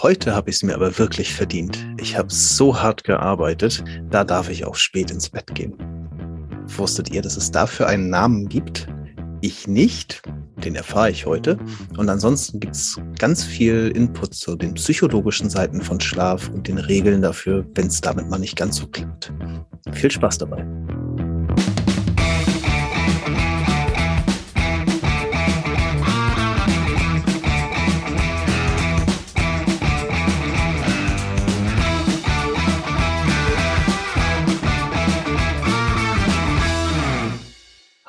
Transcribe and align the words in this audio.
Heute 0.00 0.32
habe 0.32 0.48
ich 0.48 0.56
es 0.56 0.62
mir 0.62 0.76
aber 0.76 0.96
wirklich 0.96 1.34
verdient. 1.34 1.84
Ich 1.98 2.16
habe 2.16 2.32
so 2.32 2.80
hart 2.80 3.02
gearbeitet, 3.02 3.82
da 4.08 4.22
darf 4.22 4.48
ich 4.48 4.64
auch 4.64 4.76
spät 4.76 5.10
ins 5.10 5.28
Bett 5.28 5.52
gehen. 5.56 5.74
Wusstet 6.66 7.10
ihr, 7.10 7.20
dass 7.20 7.36
es 7.36 7.50
dafür 7.50 7.88
einen 7.88 8.08
Namen 8.08 8.48
gibt? 8.48 8.86
Ich 9.40 9.66
nicht, 9.66 10.22
den 10.62 10.76
erfahre 10.76 11.10
ich 11.10 11.26
heute. 11.26 11.58
Und 11.96 12.08
ansonsten 12.08 12.60
gibt 12.60 12.76
es 12.76 13.00
ganz 13.18 13.42
viel 13.42 13.90
Input 13.92 14.34
zu 14.34 14.54
den 14.54 14.74
psychologischen 14.74 15.50
Seiten 15.50 15.80
von 15.80 15.98
Schlaf 15.98 16.48
und 16.48 16.68
den 16.68 16.78
Regeln 16.78 17.20
dafür, 17.20 17.66
wenn 17.74 17.88
es 17.88 18.00
damit 18.00 18.28
mal 18.30 18.38
nicht 18.38 18.54
ganz 18.54 18.76
so 18.76 18.86
klappt. 18.86 19.32
Viel 19.90 20.12
Spaß 20.12 20.38
dabei. 20.38 20.64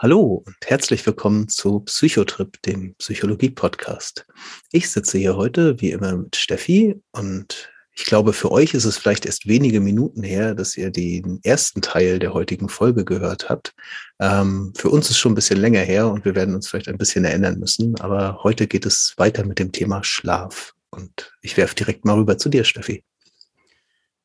Hallo 0.10 0.42
und 0.44 0.56
herzlich 0.66 1.06
willkommen 1.06 1.50
zu 1.50 1.82
Psychotrip, 1.82 2.60
dem 2.64 2.96
Psychologie-Podcast. 2.96 4.26
Ich 4.72 4.90
sitze 4.90 5.20
hier 5.20 5.38
heute 5.38 5.80
wie 5.82 5.92
immer 5.92 6.18
mit 6.18 6.36
Steffi 6.36 7.00
und 7.12 7.72
ich 7.96 8.06
glaube, 8.06 8.34
für 8.34 8.52
euch 8.52 8.74
ist 8.74 8.86
es 8.86 8.98
vielleicht 8.98 9.28
erst 9.28 9.48
wenige 9.48 9.80
Minuten 9.80 10.24
her, 10.24 10.56
dass 10.56 10.76
ihr 10.76 10.90
den 10.90 11.40
ersten 11.44 11.84
Teil 11.84 12.18
der 12.18 12.34
heutigen 12.34 12.70
Folge 12.70 13.06
gehört 13.06 13.50
habt. 13.50 13.76
Ähm, 14.20 14.74
für 14.76 14.90
uns 14.90 15.12
ist 15.12 15.20
schon 15.20 15.34
ein 15.34 15.36
bisschen 15.36 15.60
länger 15.60 15.82
her 15.82 16.08
und 16.08 16.26
wir 16.26 16.34
werden 16.34 16.56
uns 16.56 16.68
vielleicht 16.68 16.88
ein 16.88 16.98
bisschen 16.98 17.24
erinnern 17.24 17.60
müssen, 17.60 17.96
aber 18.02 18.40
heute 18.42 18.66
geht 18.66 18.88
es 18.88 19.14
weiter 19.18 19.46
mit 19.46 19.60
dem 19.60 19.72
Thema 19.72 20.04
Schlaf. 20.04 20.74
Und 20.90 21.38
ich 21.44 21.56
werfe 21.56 21.76
direkt 21.76 22.04
mal 22.04 22.16
rüber 22.16 22.40
zu 22.40 22.50
dir, 22.50 22.64
Steffi. 22.64 23.04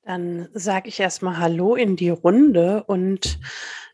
Dann 0.07 0.49
sage 0.55 0.89
ich 0.89 0.99
erstmal 0.99 1.37
Hallo 1.37 1.75
in 1.75 1.97
die 1.97 2.09
Runde 2.09 2.85
und 2.85 3.39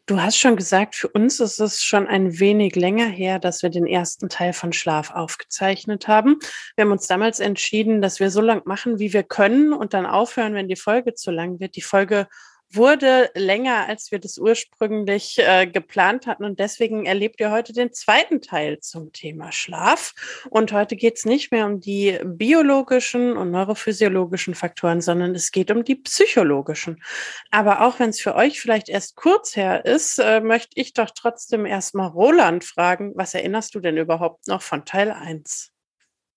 Du 0.06 0.20
hast 0.20 0.38
schon 0.38 0.56
gesagt, 0.56 0.96
für 0.96 1.08
uns 1.08 1.38
ist 1.38 1.60
es 1.60 1.82
schon 1.82 2.08
ein 2.08 2.40
wenig 2.40 2.74
länger 2.74 3.06
her, 3.06 3.38
dass 3.38 3.62
wir 3.62 3.70
den 3.70 3.86
ersten 3.86 4.28
Teil 4.28 4.52
von 4.52 4.72
Schlaf 4.72 5.12
aufgezeichnet 5.12 6.08
haben. 6.08 6.38
Wir 6.74 6.84
haben 6.84 6.92
uns 6.92 7.06
damals 7.06 7.38
entschieden, 7.38 8.02
dass 8.02 8.18
wir 8.18 8.30
so 8.30 8.40
lang 8.40 8.62
machen, 8.64 8.98
wie 8.98 9.12
wir 9.12 9.22
können 9.22 9.72
und 9.72 9.94
dann 9.94 10.06
aufhören, 10.06 10.54
wenn 10.54 10.68
die 10.68 10.76
Folge 10.76 11.14
zu 11.14 11.30
lang 11.30 11.60
wird. 11.60 11.76
Die 11.76 11.82
Folge 11.82 12.26
wurde 12.72 13.30
länger, 13.34 13.88
als 13.88 14.10
wir 14.12 14.18
das 14.18 14.38
ursprünglich 14.38 15.38
äh, 15.38 15.66
geplant 15.66 16.26
hatten. 16.26 16.44
Und 16.44 16.60
deswegen 16.60 17.06
erlebt 17.06 17.40
ihr 17.40 17.50
heute 17.50 17.72
den 17.72 17.92
zweiten 17.92 18.40
Teil 18.40 18.78
zum 18.80 19.12
Thema 19.12 19.52
Schlaf. 19.52 20.14
Und 20.50 20.72
heute 20.72 20.96
geht 20.96 21.18
es 21.18 21.24
nicht 21.24 21.50
mehr 21.50 21.66
um 21.66 21.80
die 21.80 22.18
biologischen 22.24 23.36
und 23.36 23.50
neurophysiologischen 23.50 24.54
Faktoren, 24.54 25.00
sondern 25.00 25.34
es 25.34 25.50
geht 25.50 25.70
um 25.70 25.84
die 25.84 25.96
psychologischen. 25.96 27.02
Aber 27.50 27.82
auch 27.82 27.98
wenn 27.98 28.10
es 28.10 28.20
für 28.20 28.34
euch 28.34 28.60
vielleicht 28.60 28.88
erst 28.88 29.16
kurz 29.16 29.56
her 29.56 29.84
ist, 29.84 30.18
äh, 30.18 30.40
möchte 30.40 30.80
ich 30.80 30.92
doch 30.92 31.10
trotzdem 31.14 31.66
erstmal 31.66 32.08
Roland 32.08 32.64
fragen, 32.64 33.12
was 33.16 33.34
erinnerst 33.34 33.74
du 33.74 33.80
denn 33.80 33.96
überhaupt 33.96 34.46
noch 34.46 34.62
von 34.62 34.84
Teil 34.84 35.10
1? 35.10 35.72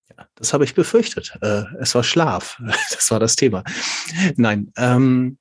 Ja, 0.09 0.27
das 0.35 0.53
habe 0.53 0.63
ich 0.63 0.73
befürchtet. 0.75 1.37
Äh, 1.41 1.63
es 1.79 1.95
war 1.95 2.03
Schlaf. 2.03 2.59
Das 2.91 3.11
war 3.11 3.19
das 3.19 3.35
Thema. 3.35 3.63
Nein, 4.37 4.71
ähm, 4.77 5.37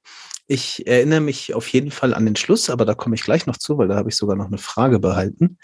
ich 0.52 0.86
erinnere 0.86 1.20
mich 1.20 1.54
auf 1.54 1.66
jeden 1.68 1.90
Fall 1.90 2.12
an 2.12 2.26
den 2.26 2.36
Schluss, 2.36 2.68
aber 2.68 2.84
da 2.84 2.94
komme 2.94 3.14
ich 3.14 3.22
gleich 3.22 3.46
noch 3.46 3.56
zu, 3.56 3.78
weil 3.78 3.88
da 3.88 3.96
habe 3.96 4.10
ich 4.10 4.16
sogar 4.16 4.36
noch 4.36 4.48
eine 4.48 4.58
Frage 4.58 4.98
behalten. 4.98 5.56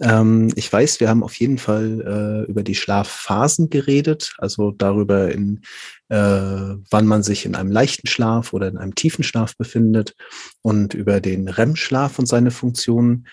Ähm, 0.00 0.52
ich 0.54 0.72
weiß, 0.72 1.00
wir 1.00 1.08
haben 1.08 1.24
auf 1.24 1.34
jeden 1.34 1.58
Fall 1.58 2.46
äh, 2.46 2.50
über 2.50 2.62
die 2.62 2.76
Schlafphasen 2.76 3.70
geredet, 3.70 4.34
also 4.38 4.70
darüber, 4.70 5.32
in, 5.32 5.62
äh, 6.10 6.16
wann 6.16 7.06
man 7.06 7.24
sich 7.24 7.44
in 7.44 7.56
einem 7.56 7.72
leichten 7.72 8.06
Schlaf 8.06 8.52
oder 8.52 8.68
in 8.68 8.78
einem 8.78 8.94
tiefen 8.94 9.24
Schlaf 9.24 9.56
befindet 9.56 10.14
und 10.62 10.94
über 10.94 11.20
den 11.20 11.48
REM-Schlaf 11.48 12.20
und 12.20 12.26
seine 12.26 12.52
Funktionen. 12.52 13.26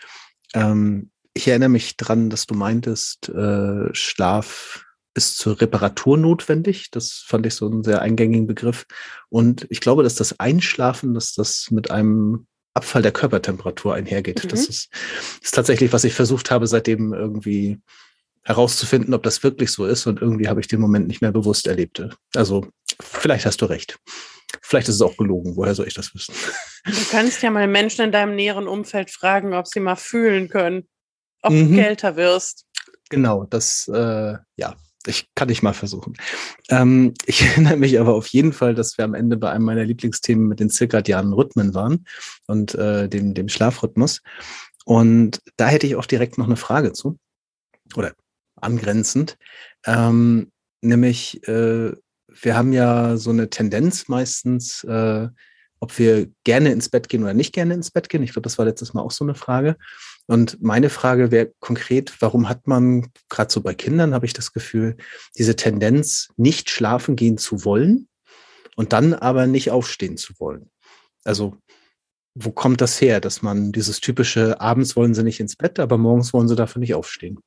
Ähm, 0.56 1.12
ich 1.36 1.48
erinnere 1.48 1.70
mich 1.70 1.96
dran, 1.96 2.32
dass 2.32 2.48
du 2.48 2.56
meintest, 2.56 3.30
äh, 3.30 3.94
Schlaf 3.94 4.84
ist 5.14 5.38
zur 5.38 5.60
Reparatur 5.60 6.18
notwendig. 6.18 6.90
Das 6.92 7.24
fand 7.26 7.46
ich 7.46 7.56
so 7.56 7.68
einen 7.68 7.84
sehr 7.84 8.02
eingängigen 8.02 8.48
Begriff. 8.48 8.86
Und 9.30 9.68
ich 9.70 9.80
glaube, 9.80 10.04
dass 10.04 10.16
das 10.16 10.40
Einschlafen, 10.40 11.14
dass 11.14 11.34
das 11.34 11.70
mit 11.72 11.92
einem 11.92 12.48
Abfall 12.74 13.04
der 13.04 13.12
Körpertemperatur 13.12 13.94
einhergeht. 13.94 14.44
Mhm. 14.44 14.48
Das 14.50 14.68
ist, 14.68 14.90
ist 15.42 15.54
tatsächlich, 15.54 15.94
was 15.94 16.04
ich 16.04 16.14
versucht 16.14 16.50
habe, 16.50 16.68
seitdem 16.68 17.14
irgendwie 17.14 17.80
herauszufinden, 18.44 19.14
ob 19.14 19.24
das 19.24 19.44
wirklich 19.44 19.72
so 19.72 19.86
ist. 19.86 20.08
Und 20.08 20.22
irgendwie 20.22 20.48
habe 20.48 20.60
ich 20.60 20.68
den 20.68 20.82
Moment 20.82 21.08
nicht 21.08 21.22
mehr 21.22 21.32
bewusst 21.32 21.68
erlebt. 21.68 22.04
Also 22.36 22.68
vielleicht 23.00 23.46
hast 23.46 23.62
du 23.62 23.66
recht. 23.66 23.98
Vielleicht 24.62 24.88
ist 24.88 24.96
es 24.96 25.02
auch 25.02 25.18
gelogen. 25.18 25.56
Woher 25.56 25.76
soll 25.76 25.88
ich 25.88 25.94
das 25.94 26.14
wissen? 26.14 26.34
Du 26.86 27.06
kannst 27.12 27.42
ja 27.42 27.50
mal 27.50 27.68
Menschen 27.68 28.06
in 28.06 28.12
deinem 28.12 28.36
näheren 28.36 28.68
Umfeld 28.68 29.10
fragen, 29.10 29.54
ob 29.54 29.68
sie 29.68 29.80
mal 29.80 29.96
fühlen 29.96 30.50
können, 30.50 30.88
ob 31.42 31.54
mhm. 31.54 31.70
du 31.70 31.82
kälter 31.82 32.16
wirst. 32.16 32.66
Genau, 33.10 33.46
das, 33.46 33.88
äh, 33.94 34.36
ja, 34.58 34.76
ich 35.08 35.30
kann 35.36 35.48
nicht 35.48 35.64
mal 35.64 35.74
versuchen. 35.74 36.14
Ähm, 36.70 37.14
ich 37.26 37.42
erinnere 37.46 37.78
mich 37.78 38.00
aber 38.00 38.14
auf 38.14 38.28
jeden 38.28 38.54
Fall, 38.54 38.76
dass 38.76 38.98
wir 38.98 39.06
am 39.06 39.14
Ende 39.14 39.38
bei 39.38 39.52
einem 39.52 39.66
meiner 39.66 39.84
Lieblingsthemen 39.84 40.48
mit 40.48 40.60
den 40.60 40.70
zirkadianen 40.70 41.34
Rhythmen 41.34 41.74
waren 41.74 42.06
und 42.48 42.76
äh, 42.76 43.10
dem, 43.10 43.34
dem 43.34 43.50
Schlafrhythmus. 43.50 44.22
Und 44.86 45.42
da 45.58 45.68
hätte 45.68 45.88
ich 45.88 45.96
auch 45.96 46.06
direkt 46.06 46.38
noch 46.38 46.46
eine 46.46 46.58
Frage 46.58 46.94
zu. 46.94 47.18
Oder 47.96 48.14
angrenzend. 48.56 49.38
Ähm, 49.86 50.52
nämlich, 50.82 51.46
äh, 51.48 51.94
wir 52.28 52.58
haben 52.58 52.74
ja 52.74 53.18
so 53.18 53.30
eine 53.30 53.50
Tendenz 53.50 54.08
meistens, 54.08 54.84
äh, 54.84 55.28
ob 55.80 56.00
wir 56.00 56.30
gerne 56.44 56.72
ins 56.72 56.90
Bett 56.90 57.10
gehen 57.10 57.24
oder 57.24 57.34
nicht 57.34 57.54
gerne 57.54 57.74
ins 57.74 57.92
Bett 57.92 58.10
gehen. 58.10 58.24
Ich 58.24 58.32
glaube, 58.32 58.44
das 58.44 58.58
war 58.58 58.66
letztes 58.66 58.94
Mal 58.94 59.02
auch 59.02 59.12
so 59.12 59.26
eine 59.26 59.36
Frage. 59.36 59.76
Und 60.28 60.62
meine 60.62 60.90
Frage 60.90 61.32
wäre 61.32 61.52
konkret, 61.60 62.16
warum 62.22 62.48
hat 62.48 62.68
man, 62.68 63.12
gerade 63.30 63.52
so 63.52 63.62
bei 63.62 63.74
Kindern 63.74 64.14
habe 64.14 64.26
ich 64.26 64.34
das 64.34 64.54
Gefühl, 64.54 64.96
diese 65.38 65.56
Tendenz, 65.56 66.30
nicht 66.38 66.70
schlafen 66.70 67.16
gehen 67.16 67.38
zu 67.38 67.66
wollen 67.66 68.08
und 68.76 68.94
dann 68.94 69.14
aber 69.14 69.48
nicht 69.48 69.72
aufstehen 69.72 70.18
zu 70.18 70.34
wollen? 70.40 70.70
Also 71.26 71.58
wo 72.36 72.52
kommt 72.52 72.82
das 72.82 73.00
her, 73.00 73.20
dass 73.20 73.42
man 73.42 73.72
dieses 73.72 74.00
typische, 74.00 74.60
abends 74.60 74.96
wollen 74.96 75.14
sie 75.14 75.24
nicht 75.24 75.40
ins 75.40 75.56
Bett, 75.56 75.80
aber 75.80 75.98
morgens 75.98 76.34
wollen 76.34 76.48
sie 76.48 76.56
dafür 76.56 76.80
nicht 76.80 76.96
aufstehen? 76.96 77.40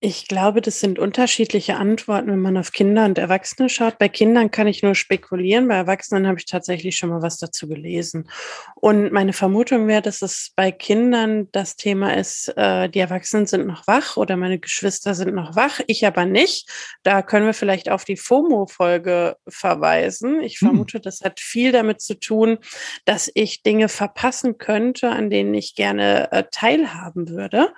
Ich 0.00 0.28
glaube, 0.28 0.60
das 0.60 0.78
sind 0.78 1.00
unterschiedliche 1.00 1.74
Antworten, 1.74 2.30
wenn 2.30 2.38
man 2.38 2.56
auf 2.56 2.70
Kinder 2.70 3.04
und 3.04 3.18
Erwachsene 3.18 3.68
schaut. 3.68 3.98
Bei 3.98 4.08
Kindern 4.08 4.52
kann 4.52 4.68
ich 4.68 4.80
nur 4.84 4.94
spekulieren, 4.94 5.66
bei 5.66 5.74
Erwachsenen 5.74 6.28
habe 6.28 6.38
ich 6.38 6.46
tatsächlich 6.46 6.96
schon 6.96 7.10
mal 7.10 7.20
was 7.20 7.38
dazu 7.38 7.66
gelesen. 7.66 8.30
Und 8.76 9.10
meine 9.10 9.32
Vermutung 9.32 9.88
wäre, 9.88 10.00
dass 10.00 10.22
es 10.22 10.52
bei 10.54 10.70
Kindern 10.70 11.48
das 11.50 11.74
Thema 11.74 12.16
ist, 12.16 12.46
äh, 12.56 12.88
die 12.88 13.00
Erwachsenen 13.00 13.46
sind 13.46 13.66
noch 13.66 13.88
wach 13.88 14.16
oder 14.16 14.36
meine 14.36 14.60
Geschwister 14.60 15.16
sind 15.16 15.34
noch 15.34 15.56
wach, 15.56 15.80
ich 15.88 16.06
aber 16.06 16.26
nicht. 16.26 16.70
Da 17.02 17.22
können 17.22 17.46
wir 17.46 17.54
vielleicht 17.54 17.90
auf 17.90 18.04
die 18.04 18.16
FOMO-Folge 18.16 19.36
verweisen. 19.48 20.40
Ich 20.42 20.60
hm. 20.60 20.68
vermute, 20.68 21.00
das 21.00 21.22
hat 21.22 21.40
viel 21.40 21.72
damit 21.72 22.00
zu 22.02 22.20
tun, 22.20 22.58
dass 23.04 23.32
ich 23.34 23.64
Dinge 23.64 23.88
verpassen 23.88 24.58
könnte, 24.58 25.10
an 25.10 25.28
denen 25.28 25.54
ich 25.54 25.74
gerne 25.74 26.30
äh, 26.30 26.44
teilhaben 26.52 27.30
würde. 27.30 27.72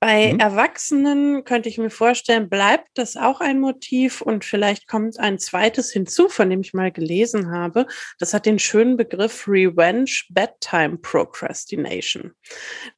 Bei 0.00 0.32
mhm. 0.32 0.40
Erwachsenen 0.40 1.44
könnte 1.44 1.68
ich 1.68 1.78
mir 1.78 1.90
vorstellen, 1.90 2.50
bleibt 2.50 2.88
das 2.94 3.16
auch 3.16 3.40
ein 3.40 3.60
Motiv 3.60 4.20
und 4.20 4.44
vielleicht 4.44 4.86
kommt 4.86 5.18
ein 5.18 5.38
zweites 5.38 5.92
hinzu, 5.92 6.28
von 6.28 6.50
dem 6.50 6.60
ich 6.60 6.74
mal 6.74 6.92
gelesen 6.92 7.50
habe. 7.50 7.86
Das 8.18 8.34
hat 8.34 8.46
den 8.46 8.58
schönen 8.58 8.96
Begriff 8.96 9.48
Revenge 9.48 10.10
Bedtime 10.28 10.98
Procrastination. 10.98 12.34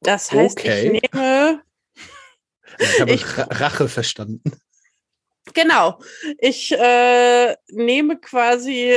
Das 0.01 0.31
heißt, 0.31 0.59
okay. 0.59 0.99
ich 1.01 1.11
nehme. 1.13 1.61
Ich 2.79 2.99
habe 2.99 3.11
ich, 3.11 3.23
Rache 3.37 3.87
verstanden. 3.87 4.51
Genau. 5.53 5.99
Ich 6.37 6.71
äh, 6.73 7.55
nehme 7.69 8.19
quasi 8.19 8.93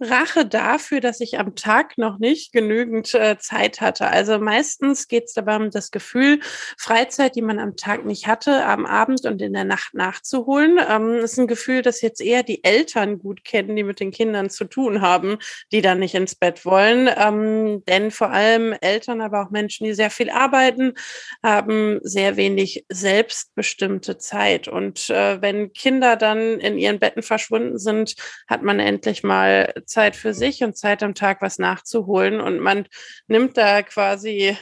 Rache 0.00 0.44
dafür, 0.44 1.00
dass 1.00 1.20
ich 1.20 1.38
am 1.38 1.54
Tag 1.54 1.96
noch 1.96 2.18
nicht 2.18 2.52
genügend 2.52 3.14
äh, 3.14 3.38
Zeit 3.38 3.80
hatte. 3.80 4.08
Also 4.08 4.38
meistens 4.38 5.08
geht 5.08 5.24
es 5.24 5.32
dabei 5.32 5.56
um 5.56 5.70
das 5.70 5.90
Gefühl, 5.90 6.40
Freizeit, 6.78 7.34
die 7.34 7.42
man 7.42 7.58
am 7.58 7.76
Tag 7.76 8.04
nicht 8.04 8.26
hatte, 8.26 8.64
am 8.66 8.84
Abend 8.84 9.24
und 9.24 9.40
in 9.40 9.54
der 9.54 9.64
Nacht 9.64 9.94
nachzuholen. 9.94 10.78
Ähm, 10.86 11.14
ist 11.16 11.38
ein 11.38 11.46
Gefühl, 11.46 11.82
das 11.82 12.02
jetzt 12.02 12.20
eher 12.20 12.42
die 12.42 12.62
Eltern 12.62 13.18
gut 13.18 13.44
kennen, 13.44 13.74
die 13.74 13.84
mit 13.84 14.00
den 14.00 14.10
Kindern 14.10 14.50
zu 14.50 14.64
tun 14.64 15.00
haben, 15.00 15.38
die 15.72 15.80
dann 15.80 16.00
nicht 16.00 16.14
ins 16.14 16.34
Bett 16.34 16.64
wollen. 16.66 17.08
Ähm, 17.16 17.82
denn 17.86 18.10
vor 18.10 18.30
allem 18.30 18.74
Eltern, 18.80 19.20
aber 19.20 19.42
auch 19.42 19.50
Menschen, 19.50 19.84
die 19.84 19.94
sehr 19.94 20.10
viel 20.10 20.30
arbeiten, 20.30 20.92
haben 21.42 22.00
sehr 22.02 22.36
wenig 22.36 22.84
selbstbestimmte 22.90 24.18
Zeit. 24.18 24.68
Und 24.68 25.08
äh, 25.08 25.40
wenn 25.40 25.72
Kinder 25.72 26.16
dann 26.16 26.60
in 26.60 26.78
ihren 26.78 26.98
Betten 26.98 27.22
verschwunden 27.22 27.78
sind, 27.78 28.14
hat 28.46 28.62
man 28.62 28.78
endlich 28.78 29.22
mal 29.22 29.53
Zeit 29.86 30.16
für 30.16 30.34
sich 30.34 30.62
und 30.62 30.76
Zeit 30.76 31.02
am 31.02 31.14
Tag 31.14 31.42
was 31.42 31.58
nachzuholen. 31.58 32.40
Und 32.40 32.60
man 32.60 32.86
nimmt 33.26 33.56
da 33.56 33.82
quasi 33.82 34.56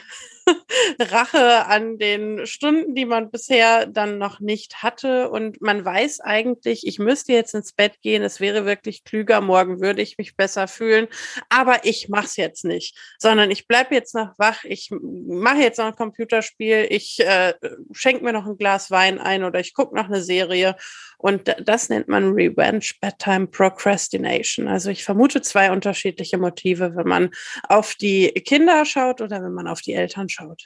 Rache 0.99 1.65
an 1.65 1.97
den 1.97 2.45
Stunden, 2.45 2.95
die 2.95 3.05
man 3.05 3.31
bisher 3.31 3.85
dann 3.85 4.17
noch 4.17 4.39
nicht 4.39 4.83
hatte. 4.83 5.29
Und 5.29 5.61
man 5.61 5.83
weiß 5.83 6.19
eigentlich, 6.21 6.85
ich 6.87 6.99
müsste 6.99 7.33
jetzt 7.33 7.53
ins 7.53 7.73
Bett 7.73 8.01
gehen, 8.01 8.23
es 8.23 8.39
wäre 8.39 8.65
wirklich 8.65 9.03
klüger, 9.03 9.41
morgen 9.41 9.81
würde 9.81 10.01
ich 10.01 10.17
mich 10.17 10.35
besser 10.35 10.67
fühlen. 10.67 11.07
Aber 11.49 11.85
ich 11.85 12.09
mache 12.09 12.25
es 12.25 12.37
jetzt 12.37 12.65
nicht, 12.65 12.97
sondern 13.17 13.51
ich 13.51 13.67
bleibe 13.67 13.93
jetzt 13.95 14.15
noch 14.15 14.37
wach, 14.37 14.63
ich 14.63 14.89
mache 14.91 15.59
jetzt 15.59 15.77
noch 15.77 15.85
ein 15.85 15.95
Computerspiel, 15.95 16.87
ich 16.89 17.19
äh, 17.19 17.53
schenke 17.91 18.23
mir 18.23 18.33
noch 18.33 18.45
ein 18.45 18.57
Glas 18.57 18.91
Wein 18.91 19.19
ein 19.19 19.43
oder 19.43 19.59
ich 19.59 19.73
gucke 19.73 19.95
noch 19.95 20.05
eine 20.05 20.21
Serie. 20.21 20.75
Und 21.17 21.55
das 21.63 21.87
nennt 21.89 22.09
man 22.09 22.33
Revenge 22.33 22.85
Bedtime 22.99 23.47
Procrastination. 23.47 24.67
Also 24.67 24.89
ich 24.89 25.05
vermute 25.05 25.41
zwei 25.41 25.71
unterschiedliche 25.71 26.37
Motive, 26.37 26.95
wenn 26.95 27.07
man 27.07 27.31
auf 27.69 27.95
die 27.95 28.29
Kinder 28.45 28.83
schaut 28.85 29.21
oder 29.21 29.41
wenn 29.41 29.53
man 29.53 29.67
auf 29.67 29.81
die 29.81 29.93
Eltern 29.93 30.27
schaut. 30.27 30.62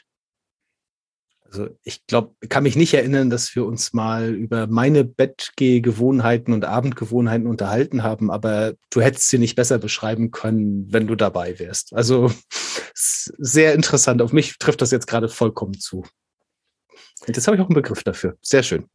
Also 1.50 1.70
ich 1.84 2.06
glaube, 2.08 2.36
kann 2.50 2.64
mich 2.64 2.76
nicht 2.76 2.94
erinnern, 2.94 3.30
dass 3.30 3.56
wir 3.56 3.66
uns 3.66 3.94
mal 3.94 4.34
über 4.34 4.68
meine 4.68 5.06
Bettgehgewohnheiten 5.06 6.54
und 6.54 6.66
Abendgewohnheiten 6.66 7.48
unterhalten 7.48 8.04
haben, 8.04 8.30
aber 8.30 8.74
du 8.90 9.02
hättest 9.02 9.30
sie 9.30 9.40
nicht 9.40 9.56
besser 9.56 9.80
beschreiben 9.80 10.32
können, 10.32 10.92
wenn 10.92 11.08
du 11.08 11.16
dabei 11.16 11.58
wärst. 11.60 11.94
Also 11.94 12.32
sehr 12.94 13.74
interessant. 13.74 14.22
Auf 14.22 14.34
mich 14.34 14.58
trifft 14.58 14.82
das 14.82 14.92
jetzt 14.92 15.08
gerade 15.08 15.30
vollkommen 15.30 15.80
zu. 15.80 16.06
Jetzt 17.28 17.48
habe 17.48 17.56
ich 17.56 17.62
auch 17.62 17.70
einen 17.70 17.76
Begriff 17.76 18.04
dafür. 18.04 18.38
Sehr 18.42 18.64
schön. 18.64 18.86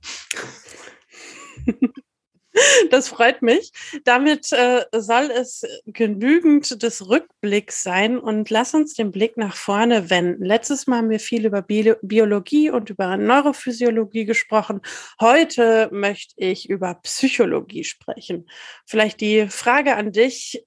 Das 2.91 3.09
freut 3.09 3.43
mich. 3.43 3.73
Damit 4.05 4.53
äh, 4.53 4.85
soll 4.93 5.31
es 5.31 5.65
genügend 5.87 6.83
des 6.83 7.09
Rückblicks 7.09 7.83
sein 7.83 8.19
und 8.19 8.51
lass 8.51 8.75
uns 8.75 8.95
den 8.95 9.11
Blick 9.11 9.37
nach 9.37 9.57
vorne 9.57 10.11
wenden. 10.11 10.45
Letztes 10.45 10.87
Mal 10.87 10.99
haben 10.99 11.11
wir 11.11 11.21
viel 11.21 11.47
über 11.47 11.63
Bi 11.63 11.95
Biologie 12.03 12.71
und 12.71 12.91
über 12.91 13.17
Neurophysiologie 13.17 14.25
gesprochen. 14.25 14.81
Heute 15.21 15.89
möchte 15.93 16.35
ich 16.37 16.69
über 16.69 16.95
Psychologie 17.03 17.85
sprechen. 17.85 18.49
Vielleicht 18.87 19.21
die 19.21 19.49
Frage 19.49 19.97
an 19.97 20.13
dich. 20.13 20.65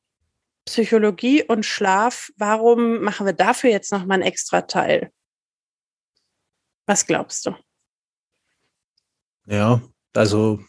Psychologie 0.66 1.44
und 1.44 1.64
Schlaf, 1.64 2.32
warum 2.38 3.02
machen 3.02 3.28
wir 3.28 3.34
dafür 3.34 3.70
jetzt 3.70 3.92
nochmal 3.92 4.16
einen 4.16 4.24
extra 4.24 4.62
Teil? 4.62 5.12
Was 6.88 7.06
glaubst 7.06 7.46
du? 7.46 7.56
Ja, 9.46 9.80
also 10.16 10.60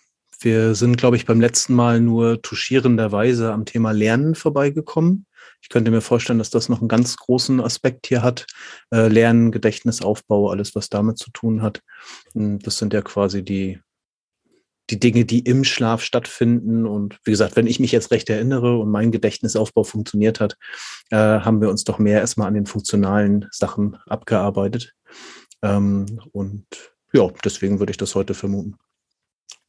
wir 0.40 0.74
sind, 0.74 0.96
glaube 0.96 1.16
ich, 1.16 1.26
beim 1.26 1.40
letzten 1.40 1.74
Mal 1.74 2.00
nur 2.00 2.42
touchierenderweise 2.42 3.52
am 3.52 3.64
Thema 3.64 3.92
Lernen 3.92 4.34
vorbeigekommen. 4.34 5.26
Ich 5.62 5.68
könnte 5.68 5.90
mir 5.90 6.00
vorstellen, 6.00 6.38
dass 6.38 6.50
das 6.50 6.68
noch 6.68 6.80
einen 6.80 6.88
ganz 6.88 7.16
großen 7.16 7.60
Aspekt 7.60 8.06
hier 8.06 8.22
hat. 8.22 8.46
Äh, 8.92 9.08
Lernen, 9.08 9.50
Gedächtnisaufbau, 9.50 10.50
alles, 10.50 10.74
was 10.74 10.88
damit 10.88 11.18
zu 11.18 11.30
tun 11.30 11.62
hat. 11.62 11.80
Hm, 12.34 12.58
das 12.58 12.78
sind 12.78 12.92
ja 12.92 13.02
quasi 13.02 13.42
die, 13.42 13.80
die 14.90 15.00
Dinge, 15.00 15.24
die 15.24 15.40
im 15.40 15.64
Schlaf 15.64 16.02
stattfinden. 16.02 16.86
Und 16.86 17.18
wie 17.24 17.30
gesagt, 17.30 17.56
wenn 17.56 17.66
ich 17.66 17.80
mich 17.80 17.92
jetzt 17.92 18.10
recht 18.10 18.28
erinnere 18.30 18.78
und 18.78 18.90
mein 18.90 19.12
Gedächtnisaufbau 19.12 19.84
funktioniert 19.84 20.40
hat, 20.40 20.56
äh, 21.10 21.16
haben 21.16 21.60
wir 21.60 21.70
uns 21.70 21.84
doch 21.84 21.98
mehr 21.98 22.20
erstmal 22.20 22.48
an 22.48 22.54
den 22.54 22.66
funktionalen 22.66 23.46
Sachen 23.50 23.96
abgearbeitet. 24.06 24.94
Ähm, 25.62 26.20
und 26.32 26.66
ja, 27.12 27.28
deswegen 27.44 27.78
würde 27.78 27.90
ich 27.90 27.96
das 27.96 28.14
heute 28.14 28.34
vermuten. 28.34 28.76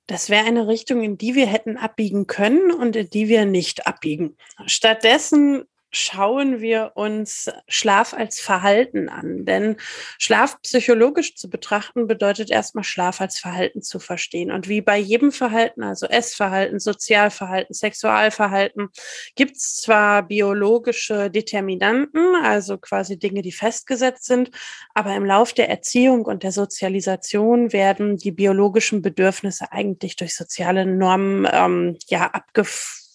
Das 0.08 0.30
wäre 0.30 0.46
eine 0.46 0.68
Richtung, 0.68 1.04
in 1.04 1.18
die 1.18 1.36
wir 1.36 1.48
hätten 1.48 1.78
abbiegen 1.78 2.28
können 2.28 2.72
und 2.72 2.96
in 2.96 3.10
die 3.10 3.28
wir 3.28 3.46
nicht 3.46 3.88
abbiegen. 3.88 4.38
Stattdessen 4.66 5.66
schauen 5.92 6.60
wir 6.60 6.92
uns 6.96 7.50
Schlaf 7.68 8.14
als 8.14 8.40
Verhalten 8.40 9.10
an. 9.10 9.46
Denn 9.46 9.78
Schlaf 10.18 10.62
psychologisch 10.62 11.36
zu 11.36 11.50
betrachten 11.50 12.08
bedeutet 12.08 12.52
erstmal 12.52 12.84
Schlaf 12.84 13.22
als 13.22 13.40
Verhalten 13.40 13.82
zu 13.82 14.00
verstehen. 14.00 14.52
Und 14.52 14.68
wie 14.68 14.82
bei 14.82 14.98
jedem 14.98 15.32
Verhalten, 15.32 15.84
also 15.84 16.06
Essverhalten, 16.08 16.80
Sozialverhalten, 16.80 17.74
Sexualverhalten, 17.74 18.90
gibt 19.36 19.58
es 19.58 19.76
zwar 19.78 20.24
biologische 20.24 21.30
Determinanten, 21.30 22.36
also 22.44 22.78
quasi 22.78 23.18
Dinge, 23.18 23.42
die 23.42 23.52
festgesetzt 23.52 24.26
sind, 24.26 24.52
aber 24.94 25.16
im 25.16 25.26
Lauf 25.26 25.54
der 25.54 25.70
Erziehung 25.70 26.26
und 26.26 26.44
der 26.44 26.52
Sozialisation 26.52 27.72
werden 27.72 28.18
die 28.18 28.32
biologischen 28.32 29.02
Bedürfnisse 29.02 29.72
eigentlich 29.72 30.16
durch 30.18 30.36
soziale 30.36 30.86
Normen 30.86 31.48
ähm, 31.52 31.98
ja 32.08 32.28
abgefunden 32.28 33.07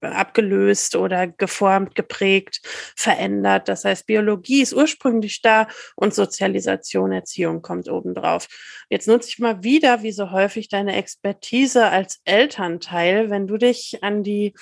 abgelöst 0.00 0.96
oder 0.96 1.26
geformt, 1.26 1.94
geprägt, 1.94 2.60
verändert. 2.96 3.68
Das 3.68 3.84
heißt, 3.84 4.06
Biologie 4.06 4.62
ist 4.62 4.74
ursprünglich 4.74 5.42
da 5.42 5.68
und 5.96 6.14
Sozialisation, 6.14 7.12
Erziehung 7.12 7.62
kommt 7.62 7.88
obendrauf. 7.88 8.48
Jetzt 8.88 9.08
nutze 9.08 9.28
ich 9.28 9.38
mal 9.38 9.62
wieder, 9.62 10.02
wie 10.02 10.12
so 10.12 10.30
häufig, 10.30 10.68
deine 10.68 10.96
Expertise 10.96 11.88
als 11.88 12.20
Elternteil, 12.24 13.30
wenn 13.30 13.46
du 13.46 13.56
dich 13.56 13.98
an 14.02 14.22
die 14.22 14.54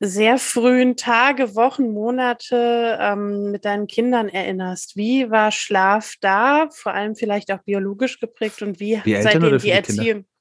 sehr 0.00 0.38
frühen 0.38 0.96
Tage, 0.96 1.54
Wochen, 1.54 1.92
Monate 1.92 2.98
ähm, 3.00 3.50
mit 3.50 3.64
deinen 3.64 3.86
Kindern 3.86 4.28
erinnerst. 4.28 4.96
Wie 4.96 5.30
war 5.30 5.50
Schlaf 5.52 6.14
da, 6.20 6.68
vor 6.70 6.92
allem 6.92 7.14
vielleicht 7.14 7.50
auch 7.52 7.62
biologisch 7.62 8.20
geprägt 8.20 8.62
und 8.62 8.80
wie 8.80 9.00
seitdem 9.22 9.58
die 9.58 9.70
Erziehung? 9.70 10.06
Kinder? 10.06 10.33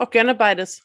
Auch 0.00 0.10
gerne 0.10 0.36
beides. 0.36 0.82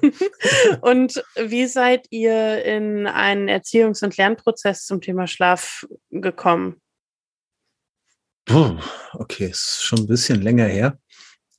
und 0.80 1.22
wie 1.36 1.66
seid 1.66 2.06
ihr 2.10 2.64
in 2.64 3.06
einen 3.06 3.48
Erziehungs- 3.48 4.02
und 4.02 4.16
Lernprozess 4.16 4.84
zum 4.84 5.00
Thema 5.00 5.28
Schlaf 5.28 5.86
gekommen? 6.10 6.80
Okay, 9.12 9.46
ist 9.46 9.84
schon 9.84 10.00
ein 10.00 10.06
bisschen 10.08 10.42
länger 10.42 10.64
her. 10.64 10.98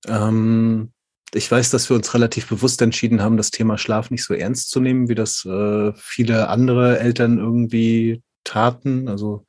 Ähm, 0.07 0.91
ich 1.33 1.49
weiß, 1.49 1.69
dass 1.69 1.89
wir 1.89 1.95
uns 1.95 2.13
relativ 2.13 2.49
bewusst 2.49 2.81
entschieden 2.81 3.21
haben, 3.21 3.37
das 3.37 3.51
Thema 3.51 3.77
Schlaf 3.77 4.11
nicht 4.11 4.25
so 4.25 4.33
ernst 4.33 4.69
zu 4.69 4.81
nehmen, 4.81 5.07
wie 5.07 5.15
das 5.15 5.45
äh, 5.45 5.93
viele 5.95 6.49
andere 6.49 6.99
Eltern 6.99 7.37
irgendwie 7.37 8.21
taten. 8.43 9.07
Also 9.07 9.45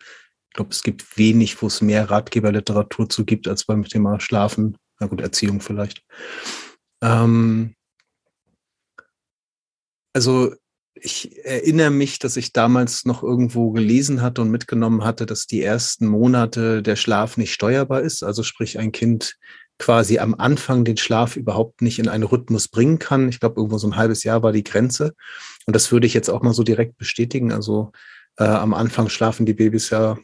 ich 0.51 0.55
glaube, 0.55 0.71
es 0.71 0.85
gibt 0.85 1.19
wenig, 1.19 1.61
wo 1.63 1.67
es 1.67 1.81
mehr 1.81 2.11
Ratgeberliteratur 2.11 3.09
zu 3.09 3.25
gibt, 3.25 3.49
als 3.49 3.65
beim 3.65 3.85
Thema 3.85 4.21
Schlafen. 4.21 4.77
Na 5.01 5.09
gut, 5.09 5.21
Erziehung 5.21 5.61
vielleicht. 5.61 6.05
Ähm, 7.03 7.75
also 10.13 10.55
ich 10.95 11.45
erinnere 11.45 11.91
mich, 11.91 12.19
dass 12.19 12.37
ich 12.37 12.53
damals 12.53 13.05
noch 13.05 13.23
irgendwo 13.23 13.71
gelesen 13.71 14.23
hatte 14.23 14.43
und 14.43 14.51
mitgenommen 14.51 15.05
hatte, 15.05 15.25
dass 15.25 15.47
die 15.47 15.63
ersten 15.63 16.07
Monate 16.07 16.83
der 16.83 16.97
Schlaf 16.97 17.37
nicht 17.37 17.53
steuerbar 17.53 18.03
ist. 18.03 18.23
Also 18.23 18.43
sprich, 18.43 18.79
ein 18.79 18.93
Kind 18.93 19.37
quasi 19.79 20.19
am 20.19 20.35
Anfang 20.35 20.85
den 20.85 20.99
Schlaf 20.99 21.37
überhaupt 21.37 21.81
nicht 21.81 21.99
in 21.99 22.09
einen 22.09 22.25
Rhythmus 22.25 22.69
bringen 22.69 22.99
kann. 22.99 23.29
Ich 23.31 23.41
glaube, 23.41 23.57
irgendwo 23.57 23.79
so 23.79 23.89
ein 23.89 23.97
halbes 23.97 24.25
Jahr 24.25 24.43
war 24.43 24.53
die 24.53 24.65
Grenze. 24.65 25.15
Und 25.67 25.75
das 25.75 25.91
würde 25.91 26.07
ich 26.07 26.13
jetzt 26.13 26.29
auch 26.29 26.43
mal 26.43 26.53
so 26.53 26.63
direkt 26.63 26.99
bestätigen. 26.99 27.51
Also 27.51 27.93
äh, 28.37 28.45
am 28.45 28.75
Anfang 28.75 29.09
schlafen 29.09 29.47
die 29.47 29.55
Babys 29.55 29.91
ja 29.91 30.19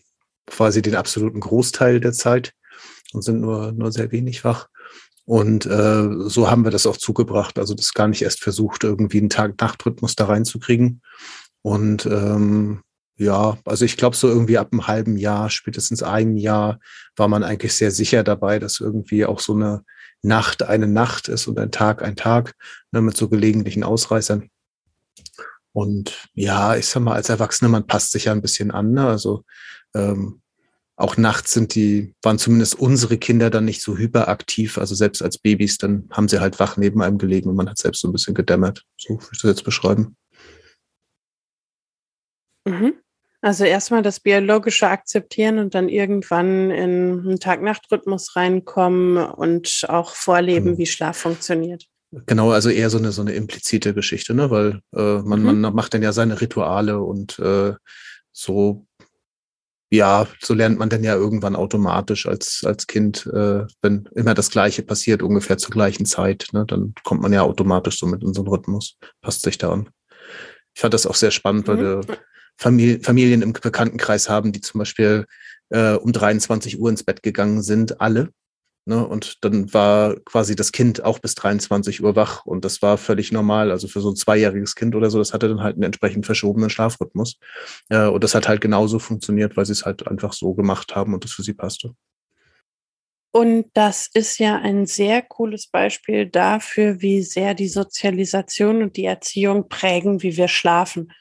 quasi 0.47 0.83
den 0.83 0.95
absoluten 0.95 1.41
Großteil 1.41 2.01
der 2.01 2.13
Zeit 2.13 2.53
und 3.13 3.23
sind 3.23 3.41
nur, 3.41 3.73
nur 3.73 3.93
sehr 3.93 4.13
wenig 4.13 4.45
wach. 4.45 4.69
Und 5.27 5.67
äh, 5.67 6.09
so 6.29 6.49
haben 6.51 6.65
wir 6.65 6.71
das 6.71 6.87
auch 6.87 6.97
zugebracht. 6.97 7.59
Also 7.59 7.75
das 7.75 7.93
gar 7.93 8.09
nicht 8.09 8.23
erst 8.23 8.43
versucht, 8.43 8.85
irgendwie 8.85 9.19
einen 9.19 9.29
Tag-Nacht-Rhythmus 9.29 10.15
da 10.15 10.27
reinzukriegen. 10.27 11.03
Und 11.63 12.07
ähm, 12.07 12.83
ja, 13.19 13.59
also 13.65 13.85
ich 13.85 13.97
glaube, 13.97 14.15
so 14.15 14.29
irgendwie 14.29 14.57
ab 14.57 14.69
einem 14.71 14.87
halben 14.87 15.17
Jahr, 15.17 15.51
spätestens 15.51 16.03
einem 16.03 16.37
Jahr, 16.37 16.79
war 17.17 17.29
man 17.29 17.43
eigentlich 17.43 17.75
sehr 17.75 17.91
sicher 17.91 18.23
dabei, 18.23 18.59
dass 18.61 18.79
irgendwie 18.79 19.27
auch 19.27 19.41
so 19.41 19.55
eine 19.55 19.83
Nacht 20.23 20.63
eine 20.63 20.87
Nacht 20.87 21.29
ist 21.29 21.47
und 21.47 21.59
ein 21.59 21.71
Tag 21.71 22.03
ein 22.03 22.17
Tag, 22.17 22.55
ne, 22.93 23.01
mit 23.01 23.17
so 23.17 23.29
gelegentlichen 23.29 23.85
Ausreißern. 23.85 24.49
Und 25.73 26.29
ja, 26.35 26.77
ich 26.77 26.87
sag 26.87 27.03
mal, 27.03 27.15
als 27.15 27.29
Erwachsener, 27.29 27.69
man 27.69 27.87
passt 27.87 28.13
sich 28.13 28.27
ja 28.27 28.33
ein 28.33 28.43
bisschen 28.43 28.71
an. 28.71 28.93
Ne? 28.93 29.07
Also 29.07 29.45
ähm, 29.95 30.41
auch 30.97 31.19
nachts 31.19 31.53
sind 31.53 31.75
die, 31.75 32.15
waren 32.23 32.39
zumindest 32.39 32.79
unsere 32.79 33.19
Kinder 33.19 33.51
dann 33.51 33.67
nicht 33.67 33.83
so 33.83 33.99
hyperaktiv. 33.99 34.79
Also 34.79 34.95
selbst 34.95 35.23
als 35.23 35.39
Babys, 35.39 35.77
dann 35.77 36.09
haben 36.11 36.29
sie 36.29 36.41
halt 36.41 36.59
wach 36.59 36.79
neben 36.79 37.03
einem 37.03 37.19
gelegen 37.19 37.51
und 37.51 37.57
man 37.57 37.69
hat 37.69 37.79
selbst 37.79 38.01
so 38.01 38.09
ein 38.09 38.13
bisschen 38.13 38.35
gedämmert. 38.35 38.83
So 38.97 39.15
würde 39.15 39.29
ich 39.33 39.43
das 39.43 39.51
jetzt 39.51 39.65
beschreiben. 39.65 40.17
Mhm. 42.67 42.95
Also 43.43 43.65
erstmal 43.65 44.03
das 44.03 44.21
biologische 44.21 44.89
akzeptieren 44.89 45.59
und 45.59 45.75
dann 45.75 45.89
irgendwann 45.89 46.71
in 46.71 47.21
einen 47.21 47.41
Tag-Nacht-Rhythmus 47.41 48.35
reinkommen 48.35 49.19
und 49.19 49.85
auch 49.89 50.15
vorleben, 50.15 50.73
mhm. 50.73 50.79
wie 50.79 50.87
Schlaf 50.87 51.19
funktioniert. 51.19 51.85
Genau, 52.25 52.51
also 52.53 52.71
eher 52.71 52.89
so 52.89 52.99
eine 52.99 53.13
so 53.13 53.21
eine 53.21 53.33
implizite 53.33 53.93
Geschichte, 53.93 54.33
ne? 54.33 54.51
Weil 54.51 54.81
äh, 54.95 55.19
man, 55.23 55.41
mhm. 55.41 55.61
man 55.61 55.75
macht 55.75 55.93
dann 55.93 56.03
ja 56.03 56.13
seine 56.13 56.41
Rituale 56.41 57.01
und 57.01 57.39
äh, 57.39 57.75
so 58.33 58.86
ja, 59.91 60.27
so 60.41 60.55
lernt 60.55 60.79
man 60.79 60.89
dann 60.89 61.05
ja 61.05 61.15
irgendwann 61.15 61.55
automatisch 61.55 62.27
als, 62.27 62.63
als 62.65 62.87
Kind, 62.87 63.27
äh, 63.27 63.65
wenn 63.83 64.09
immer 64.15 64.35
das 64.35 64.51
Gleiche 64.51 64.83
passiert, 64.83 65.23
ungefähr 65.23 65.59
zur 65.59 65.71
gleichen 65.71 66.07
Zeit, 66.07 66.49
ne, 66.53 66.65
dann 66.67 66.95
kommt 67.05 67.23
man 67.23 67.33
ja 67.33 67.43
automatisch 67.43 67.99
so 67.99 68.07
mit 68.07 68.23
in 68.23 68.35
so 68.35 68.43
einen 68.43 68.49
Rhythmus, 68.49 68.99
passt 69.21 69.43
sich 69.43 69.59
da 69.59 69.73
an. 69.73 69.89
Ich 70.75 70.81
fand 70.81 70.93
das 70.93 71.07
auch 71.07 71.15
sehr 71.15 71.31
spannend, 71.31 71.69
weil 71.69 71.77
mhm. 71.77 71.81
wir 71.81 72.19
Familie, 72.59 73.01
Familien 73.01 73.43
im 73.43 73.53
Bekanntenkreis 73.53 74.29
haben, 74.29 74.53
die 74.53 74.61
zum 74.61 74.81
Beispiel 74.81 75.27
äh, 75.71 75.93
um 75.93 76.13
23 76.13 76.81
Uhr 76.81 76.91
ins 76.91 77.05
Bett 77.05 77.23
gegangen 77.23 77.63
sind, 77.63 78.01
alle. 78.01 78.31
Ne? 78.89 79.05
Und 79.05 79.45
dann 79.45 79.73
war 79.75 80.15
quasi 80.21 80.55
das 80.55 80.71
Kind 80.71 81.03
auch 81.03 81.19
bis 81.19 81.35
23 81.35 82.05
Uhr 82.05 82.15
wach 82.15 82.47
und 82.47 82.65
das 82.65 82.83
war 82.83 82.99
völlig 82.99 83.33
normal. 83.33 83.73
Also 83.73 83.89
für 83.89 84.01
so 84.01 84.11
ein 84.11 84.17
zweijähriges 84.17 84.77
Kind 84.77 84.95
oder 84.95 85.11
so, 85.11 85.19
das 85.19 85.35
hatte 85.35 85.49
dann 85.49 85.61
halt 85.61 85.75
einen 85.75 85.83
entsprechend 85.83 86.25
verschobenen 86.25 86.71
Schlafrhythmus. 86.71 87.39
Äh, 87.89 88.07
und 88.07 88.23
das 88.23 88.37
hat 88.37 88.47
halt 88.47 88.61
genauso 88.61 89.01
funktioniert, 89.01 89.57
weil 89.57 89.67
sie 89.67 89.73
es 89.73 89.85
halt 89.85 90.07
einfach 90.07 90.33
so 90.33 90.55
gemacht 90.55 90.95
haben 90.95 91.15
und 91.15 91.25
das 91.25 91.33
für 91.33 91.43
sie 91.43 91.55
passte. 91.55 91.95
Und 93.33 93.67
das 93.75 94.09
ist 94.15 94.39
ja 94.39 94.57
ein 94.57 94.87
sehr 94.87 95.21
cooles 95.21 95.67
Beispiel 95.67 96.27
dafür, 96.27 97.03
wie 97.03 97.23
sehr 97.23 97.55
die 97.55 97.69
Sozialisation 97.69 98.83
und 98.83 98.97
die 98.97 99.05
Erziehung 99.05 99.69
prägen, 99.69 100.23
wie 100.23 100.37
wir 100.37 100.49
schlafen 100.49 101.13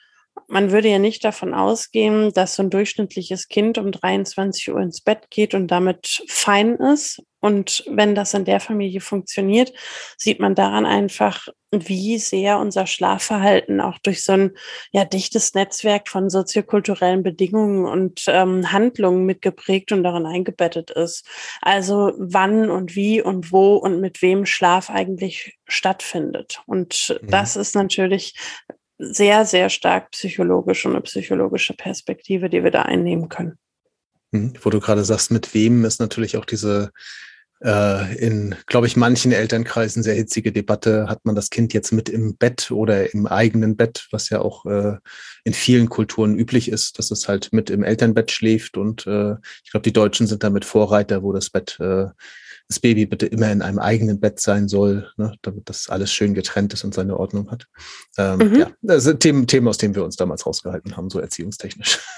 man 0.48 0.72
würde 0.72 0.90
ja 0.90 1.00
nicht 1.00 1.24
davon 1.24 1.54
ausgehen, 1.54 2.32
dass 2.34 2.56
so 2.56 2.64
ein 2.64 2.70
durchschnittliches 2.70 3.48
Kind 3.48 3.78
um 3.78 3.92
23 3.92 4.72
Uhr 4.72 4.80
ins 4.80 5.02
Bett 5.02 5.30
geht 5.30 5.54
und 5.54 5.68
damit 5.68 6.24
fein 6.28 6.76
ist. 6.76 7.22
Und 7.40 7.84
wenn 7.88 8.16
das 8.16 8.34
in 8.34 8.46
der 8.46 8.60
Familie 8.60 9.02
funktioniert, 9.02 9.72
sieht 10.18 10.40
man 10.40 10.56
daran 10.56 10.86
einfach, 10.86 11.48
wie 11.72 12.18
sehr 12.18 12.58
unser 12.58 12.88
Schlafverhalten 12.88 13.82
auch 13.82 14.00
durch 14.00 14.24
so 14.24 14.32
ein 14.32 14.52
ja, 14.92 15.06
dichtes 15.06 15.54
Netzwerk 15.54 16.08
von 16.08 16.30
soziokulturellen 16.30 17.22
Bedingungen 17.22 17.86
und 17.86 18.24
ähm, 18.28 18.72
Handlungen 18.72 19.26
mitgeprägt 19.26 19.92
und 19.92 20.04
darin 20.04 20.26
eingebettet 20.26 20.90
ist. 20.92 21.28
Also 21.62 22.14
wann 22.18 22.72
und 22.72 22.96
wie 22.96 23.22
und 23.22 23.52
wo 23.52 23.76
und 23.76 24.02
mit 24.02 24.22
wem 24.22 24.46
Schlaf 24.46 24.90
eigentlich 24.90 25.58
stattfindet. 25.68 26.64
Und 26.66 27.16
mhm. 27.22 27.28
das 27.28 27.56
ist 27.56 27.76
natürlich 27.76 28.36
sehr, 28.98 29.46
sehr 29.46 29.70
stark 29.70 30.12
psychologisch 30.12 30.86
und 30.86 30.94
eine 30.94 31.02
psychologische 31.02 31.74
Perspektive, 31.74 32.50
die 32.50 32.64
wir 32.64 32.72
da 32.72 32.84
einnehmen 32.84 33.30
können. 33.30 33.58
Mhm. 34.32 34.54
Wo 34.62 34.70
du 34.70 34.80
gerade 34.80 35.04
sagst, 35.04 35.32
mit 35.32 35.54
wem 35.54 35.86
ist 35.86 36.00
natürlich 36.00 36.38
auch 36.38 36.46
diese 36.46 36.92
äh, 37.62 38.16
in, 38.18 38.56
glaube 38.68 38.88
ich, 38.88 38.96
manchen 38.96 39.32
Elternkreisen 39.32 40.04
sehr 40.04 40.16
hitzige 40.16 40.52
Debatte, 40.52 41.08
hat 41.08 41.26
man 41.26 41.36
das 41.36 41.50
Kind 41.50 41.74
jetzt 41.74 41.92
mit 41.92 42.10
im 42.10 42.36
Bett 42.36 42.70
oder 42.70 43.14
im 43.14 43.28
eigenen 43.28 43.78
Bett, 43.78 44.08
was 44.12 44.30
ja 44.30 44.40
auch 44.40 44.66
äh, 44.66 44.98
in 45.44 45.54
vielen 45.54 45.90
Kulturen 45.90 46.38
üblich 46.38 46.70
ist, 46.70 47.00
dass 47.00 47.12
es 47.12 47.28
halt 47.28 47.54
mit 47.54 47.70
im 47.70 47.84
Elternbett 47.84 48.32
schläft. 48.32 48.78
Und 48.78 49.08
äh, 49.08 49.36
ich 49.64 49.72
glaube, 49.72 49.84
die 49.84 49.94
Deutschen 49.94 50.28
sind 50.28 50.44
damit 50.44 50.66
Vorreiter, 50.66 51.24
wo 51.24 51.32
das 51.32 51.50
Bett 51.50 51.78
äh, 51.80 52.08
das 52.68 52.80
Baby 52.80 53.06
bitte 53.06 53.28
immer 53.28 53.52
in 53.52 53.62
einem 53.62 53.80
eigenen 53.80 54.20
Bett 54.20 54.40
sein 54.40 54.68
soll, 54.68 55.12
ne, 55.18 55.36
damit 55.42 55.70
das 55.70 55.90
alles 55.90 56.12
schön 56.12 56.34
getrennt 56.34 56.74
ist 56.74 56.84
und 56.84 56.94
seine 56.94 57.18
Ordnung 57.18 57.52
hat. 57.52 57.68
Ähm, 58.18 58.40
mhm. 58.40 58.56
Ja, 58.56 58.72
das 58.82 59.04
sind 59.04 59.20
Themen, 59.20 59.48
Themen, 59.48 59.68
aus 59.68 59.78
denen 59.78 59.96
wir 59.96 60.04
uns 60.04 60.16
damals 60.16 60.46
rausgehalten 60.46 60.98
haben, 60.98 61.10
so 61.10 61.20
erziehungstechnisch. 61.20 62.00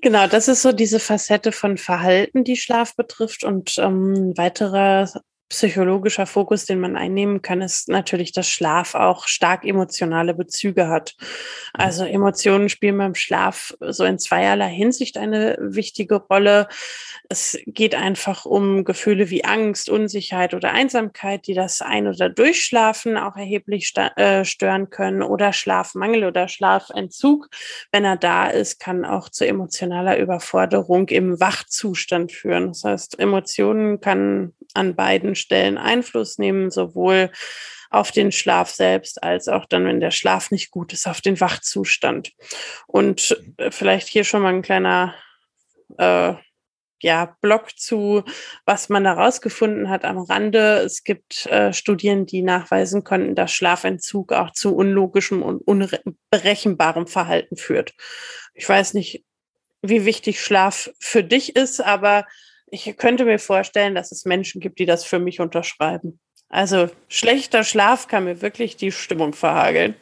Genau, 0.00 0.26
das 0.28 0.48
ist 0.48 0.62
so 0.62 0.72
diese 0.72 1.00
Facette 1.00 1.52
von 1.52 1.76
Verhalten, 1.76 2.44
die 2.44 2.56
Schlaf 2.56 2.94
betrifft. 2.96 3.44
Und 3.44 3.76
ähm, 3.78 4.32
weiterer 4.36 5.10
psychologischer 5.50 6.26
Fokus, 6.26 6.64
den 6.64 6.78
man 6.78 6.96
einnehmen 6.96 7.42
kann, 7.42 7.60
ist 7.60 7.88
natürlich, 7.88 8.30
dass 8.30 8.48
Schlaf 8.48 8.94
auch 8.94 9.26
stark 9.26 9.64
emotionale 9.64 10.32
Bezüge 10.32 10.86
hat. 10.88 11.16
Also 11.74 12.04
Emotionen 12.04 12.68
spielen 12.68 12.96
beim 12.96 13.16
Schlaf 13.16 13.74
so 13.80 14.04
in 14.04 14.20
zweierlei 14.20 14.68
Hinsicht 14.68 15.18
eine 15.18 15.58
wichtige 15.60 16.14
Rolle. 16.14 16.68
Es 17.28 17.58
geht 17.66 17.96
einfach 17.96 18.44
um 18.44 18.84
Gefühle 18.84 19.28
wie 19.30 19.44
Angst, 19.44 19.90
Unsicherheit 19.90 20.54
oder 20.54 20.70
Einsamkeit, 20.70 21.48
die 21.48 21.54
das 21.54 21.82
Ein- 21.82 22.06
oder 22.06 22.28
Durchschlafen 22.28 23.16
auch 23.16 23.36
erheblich 23.36 23.92
äh, 23.96 24.44
stören 24.44 24.88
können 24.88 25.22
oder 25.22 25.52
Schlafmangel 25.52 26.24
oder 26.24 26.46
Schlafentzug. 26.46 27.48
Wenn 27.90 28.04
er 28.04 28.16
da 28.16 28.46
ist, 28.46 28.78
kann 28.78 29.04
auch 29.04 29.28
zu 29.28 29.44
emotionaler 29.44 30.16
Überforderung 30.16 31.08
im 31.08 31.40
Wachzustand 31.40 32.30
führen. 32.30 32.68
Das 32.68 32.84
heißt, 32.84 33.18
Emotionen 33.18 34.00
kann 34.00 34.52
an 34.74 34.96
beiden 34.96 35.34
Stellen 35.34 35.78
Einfluss 35.78 36.38
nehmen, 36.38 36.70
sowohl 36.70 37.30
auf 37.90 38.12
den 38.12 38.30
Schlaf 38.30 38.70
selbst, 38.70 39.22
als 39.22 39.48
auch 39.48 39.66
dann, 39.66 39.84
wenn 39.84 40.00
der 40.00 40.12
Schlaf 40.12 40.50
nicht 40.50 40.70
gut 40.70 40.92
ist, 40.92 41.08
auf 41.08 41.20
den 41.20 41.40
Wachzustand. 41.40 42.32
Und 42.86 43.36
äh, 43.56 43.70
vielleicht 43.70 44.08
hier 44.08 44.24
schon 44.24 44.42
mal 44.42 44.54
ein 44.54 44.62
kleiner 44.62 45.14
äh, 45.98 46.34
ja, 47.02 47.36
Blog 47.40 47.78
zu, 47.78 48.22
was 48.64 48.88
man 48.88 49.04
da 49.04 49.14
rausgefunden 49.14 49.88
hat 49.88 50.04
am 50.04 50.18
Rande. 50.18 50.82
Es 50.84 51.02
gibt 51.02 51.46
äh, 51.46 51.72
Studien, 51.72 52.26
die 52.26 52.42
nachweisen 52.42 53.04
konnten, 53.04 53.34
dass 53.34 53.52
Schlafentzug 53.52 54.32
auch 54.32 54.52
zu 54.52 54.76
unlogischem 54.76 55.42
und 55.42 55.60
unberechenbarem 55.62 57.06
Verhalten 57.06 57.56
führt. 57.56 57.94
Ich 58.54 58.68
weiß 58.68 58.94
nicht, 58.94 59.24
wie 59.82 60.04
wichtig 60.04 60.40
Schlaf 60.40 60.90
für 61.00 61.24
dich 61.24 61.56
ist, 61.56 61.80
aber 61.80 62.26
ich 62.70 62.96
könnte 62.96 63.24
mir 63.24 63.38
vorstellen, 63.38 63.94
dass 63.94 64.12
es 64.12 64.24
Menschen 64.24 64.60
gibt, 64.60 64.78
die 64.78 64.86
das 64.86 65.04
für 65.04 65.18
mich 65.18 65.40
unterschreiben. 65.40 66.18
Also 66.48 66.88
schlechter 67.08 67.64
Schlaf 67.64 68.08
kann 68.08 68.24
mir 68.24 68.42
wirklich 68.42 68.76
die 68.76 68.92
Stimmung 68.92 69.34
verhageln. 69.34 69.94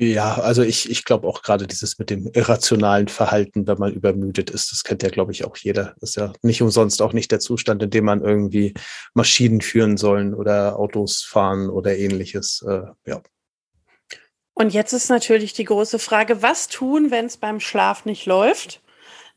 Ja, 0.00 0.34
also 0.36 0.62
ich, 0.62 0.88
ich 0.88 1.04
glaube 1.04 1.26
auch 1.26 1.42
gerade 1.42 1.66
dieses 1.66 1.98
mit 1.98 2.08
dem 2.08 2.30
irrationalen 2.32 3.08
Verhalten, 3.08 3.66
wenn 3.66 3.78
man 3.78 3.92
übermüdet 3.92 4.48
ist, 4.48 4.70
das 4.70 4.84
kennt 4.84 5.02
ja, 5.02 5.08
glaube 5.08 5.32
ich, 5.32 5.44
auch 5.44 5.56
jeder. 5.56 5.96
Das 5.98 6.10
ist 6.10 6.16
ja 6.16 6.32
nicht 6.42 6.62
umsonst 6.62 7.02
auch 7.02 7.12
nicht 7.12 7.32
der 7.32 7.40
Zustand, 7.40 7.82
in 7.82 7.90
dem 7.90 8.04
man 8.04 8.22
irgendwie 8.22 8.74
Maschinen 9.14 9.60
führen 9.60 9.96
sollen 9.96 10.34
oder 10.34 10.78
Autos 10.78 11.24
fahren 11.24 11.68
oder 11.68 11.96
ähnliches. 11.96 12.64
Äh, 12.68 12.82
ja. 13.06 13.22
Und 14.54 14.72
jetzt 14.72 14.92
ist 14.92 15.08
natürlich 15.08 15.52
die 15.52 15.64
große 15.64 15.98
Frage, 15.98 16.42
was 16.42 16.68
tun, 16.68 17.10
wenn 17.10 17.26
es 17.26 17.36
beim 17.36 17.58
Schlaf 17.58 18.04
nicht 18.04 18.24
läuft? 18.24 18.80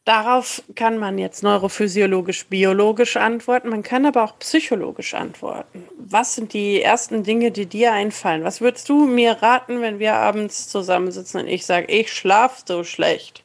Darauf 0.03 0.63
kann 0.74 0.98
man 0.98 1.20
jetzt 1.20 1.43
neurophysiologisch, 1.43 2.48
biologisch 2.48 3.17
antworten, 3.17 3.70
man 3.70 3.84
kann 3.84 4.08
aber 4.08 4.24
auch 4.24 4.39
psychologisch 4.39 5.13
antworten. 5.13 5.88
Was 5.98 6.34
sind 6.34 6.53
die 6.53 6.81
ersten 6.81 7.24
Dinge, 7.24 7.51
die 7.51 7.67
dir 7.67 7.93
einfallen? 7.93 8.43
Was 8.43 8.62
würdest 8.62 8.89
du 8.89 9.05
mir 9.05 9.34
raten, 9.43 9.81
wenn 9.81 10.00
wir 10.00 10.15
abends 10.15 10.70
zusammensitzen 10.70 11.41
und 11.41 11.48
ich 11.48 11.67
sage, 11.67 11.86
ich 11.91 12.12
schlafe 12.12 12.63
so 12.65 12.84
schlecht? 12.84 13.43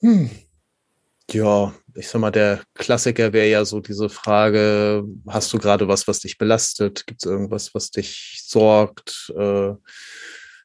Hm. 0.00 0.30
Ja, 1.30 1.74
ich 1.94 2.08
sag 2.08 2.20
mal, 2.20 2.30
der 2.30 2.62
Klassiker 2.74 3.32
wäre 3.34 3.48
ja 3.48 3.64
so 3.66 3.80
diese 3.80 4.08
Frage, 4.08 5.04
hast 5.28 5.52
du 5.52 5.58
gerade 5.58 5.88
was, 5.88 6.08
was 6.08 6.20
dich 6.20 6.38
belastet? 6.38 7.06
Gibt 7.06 7.24
es 7.24 7.30
irgendwas, 7.30 7.74
was 7.74 7.90
dich 7.90 8.42
sorgt? 8.44 9.32
Äh, 9.36 9.74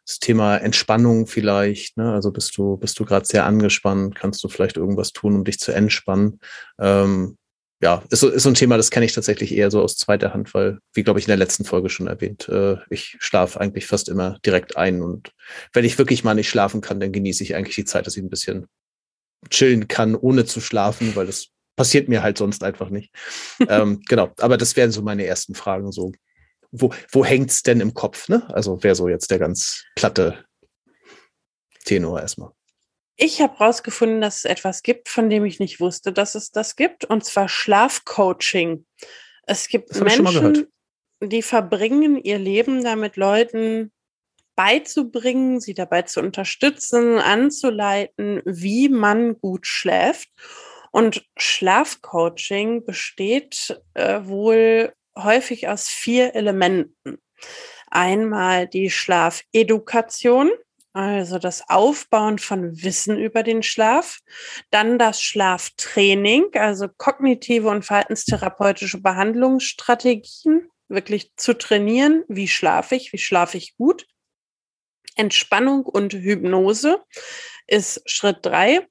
das 0.07 0.19
Thema 0.19 0.57
Entspannung 0.57 1.27
vielleicht, 1.27 1.97
ne? 1.97 2.13
Also 2.13 2.31
bist 2.31 2.57
du, 2.57 2.77
bist 2.77 2.97
du 2.97 3.05
gerade 3.05 3.25
sehr 3.25 3.45
angespannt, 3.45 4.15
kannst 4.15 4.41
du 4.43 4.47
vielleicht 4.47 4.77
irgendwas 4.77 5.11
tun, 5.11 5.35
um 5.35 5.43
dich 5.43 5.59
zu 5.59 5.73
entspannen? 5.73 6.39
Ähm, 6.79 7.37
ja, 7.81 8.01
ist 8.09 8.21
so, 8.21 8.29
ist 8.29 8.43
so 8.43 8.49
ein 8.49 8.55
Thema, 8.55 8.77
das 8.77 8.89
kenne 8.89 9.05
ich 9.05 9.13
tatsächlich 9.13 9.53
eher 9.53 9.69
so 9.69 9.81
aus 9.81 9.97
zweiter 9.97 10.33
Hand, 10.33 10.53
weil, 10.53 10.79
wie 10.93 11.03
glaube 11.03 11.19
ich 11.19 11.25
in 11.25 11.31
der 11.31 11.37
letzten 11.37 11.65
Folge 11.65 11.89
schon 11.89 12.07
erwähnt, 12.07 12.47
äh, 12.49 12.77
ich 12.89 13.17
schlafe 13.19 13.59
eigentlich 13.59 13.85
fast 13.85 14.09
immer 14.09 14.39
direkt 14.45 14.77
ein 14.77 15.01
und 15.01 15.31
wenn 15.73 15.85
ich 15.85 15.97
wirklich 15.97 16.23
mal 16.23 16.33
nicht 16.33 16.49
schlafen 16.49 16.81
kann, 16.81 16.99
dann 16.99 17.11
genieße 17.11 17.43
ich 17.43 17.55
eigentlich 17.55 17.75
die 17.75 17.85
Zeit, 17.85 18.07
dass 18.07 18.17
ich 18.17 18.23
ein 18.23 18.29
bisschen 18.29 18.67
chillen 19.49 19.87
kann, 19.87 20.15
ohne 20.15 20.45
zu 20.45 20.61
schlafen, 20.61 21.15
weil 21.15 21.27
das 21.27 21.49
passiert 21.75 22.09
mir 22.09 22.23
halt 22.23 22.37
sonst 22.37 22.63
einfach 22.63 22.89
nicht. 22.89 23.13
ähm, 23.69 24.01
genau, 24.07 24.31
aber 24.39 24.57
das 24.57 24.75
wären 24.75 24.91
so 24.91 25.01
meine 25.01 25.25
ersten 25.25 25.53
Fragen, 25.53 25.91
so 25.91 26.13
wo, 26.81 26.93
wo 27.11 27.25
es 27.25 27.63
denn 27.63 27.81
im 27.81 27.93
Kopf? 27.93 28.29
Ne? 28.29 28.47
Also 28.53 28.83
wäre 28.83 28.95
so 28.95 29.07
jetzt 29.07 29.31
der 29.31 29.39
ganz 29.39 29.85
platte 29.95 30.45
Tenor 31.85 32.21
erstmal. 32.21 32.51
Ich 33.15 33.41
habe 33.41 33.57
herausgefunden, 33.57 34.21
dass 34.21 34.37
es 34.37 34.45
etwas 34.45 34.83
gibt, 34.83 35.09
von 35.09 35.29
dem 35.29 35.43
ich 35.43 35.59
nicht 35.59 35.79
wusste, 35.79 36.13
dass 36.13 36.35
es 36.35 36.51
das 36.51 36.75
gibt, 36.75 37.03
und 37.05 37.25
zwar 37.25 37.49
Schlafcoaching. 37.49 38.85
Es 39.47 39.67
gibt 39.69 39.99
Menschen, 39.99 40.67
die 41.23 41.41
verbringen 41.41 42.17
ihr 42.17 42.37
Leben 42.37 42.83
damit, 42.83 43.15
Leuten 43.15 43.91
beizubringen, 44.55 45.59
sie 45.59 45.73
dabei 45.73 46.03
zu 46.03 46.19
unterstützen, 46.19 47.17
anzuleiten, 47.19 48.41
wie 48.45 48.89
man 48.89 49.39
gut 49.39 49.65
schläft. 49.65 50.29
Und 50.91 51.25
Schlafcoaching 51.37 52.85
besteht 52.85 53.81
äh, 53.93 54.21
wohl 54.23 54.93
häufig 55.23 55.67
aus 55.67 55.89
vier 55.89 56.35
Elementen. 56.35 57.17
Einmal 57.89 58.67
die 58.67 58.89
Schlafedukation, 58.89 60.51
also 60.93 61.37
das 61.37 61.69
Aufbauen 61.69 62.39
von 62.39 62.81
Wissen 62.81 63.17
über 63.17 63.43
den 63.43 63.63
Schlaf, 63.63 64.19
dann 64.71 64.97
das 64.97 65.21
Schlaftraining, 65.21 66.47
also 66.53 66.87
kognitive 66.89 67.69
und 67.69 67.85
verhaltenstherapeutische 67.85 69.01
Behandlungsstrategien, 69.01 70.69
wirklich 70.89 71.31
zu 71.35 71.53
trainieren, 71.53 72.23
wie 72.27 72.47
schlafe 72.47 72.95
ich, 72.95 73.13
wie 73.13 73.17
schlafe 73.17 73.57
ich 73.57 73.77
gut, 73.77 74.07
Entspannung 75.15 75.85
und 75.85 76.13
Hypnose, 76.13 77.03
ist 77.67 78.01
Schritt 78.09 78.37
drei. 78.41 78.87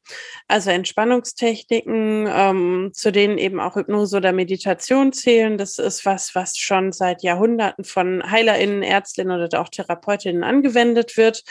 Also 0.48 0.70
Entspannungstechniken, 0.70 2.28
ähm, 2.30 2.90
zu 2.92 3.10
denen 3.10 3.38
eben 3.38 3.58
auch 3.58 3.74
Hypnose 3.74 4.18
oder 4.18 4.32
Meditation 4.32 5.12
zählen. 5.12 5.58
Das 5.58 5.78
ist 5.78 6.04
was, 6.04 6.34
was 6.34 6.56
schon 6.56 6.92
seit 6.92 7.22
Jahrhunderten 7.22 7.84
von 7.84 8.22
HeilerInnen, 8.30 8.82
Ärztinnen 8.82 9.40
oder 9.40 9.60
auch 9.60 9.70
Therapeutinnen 9.70 10.44
angewendet 10.44 11.16
wird. 11.16 11.42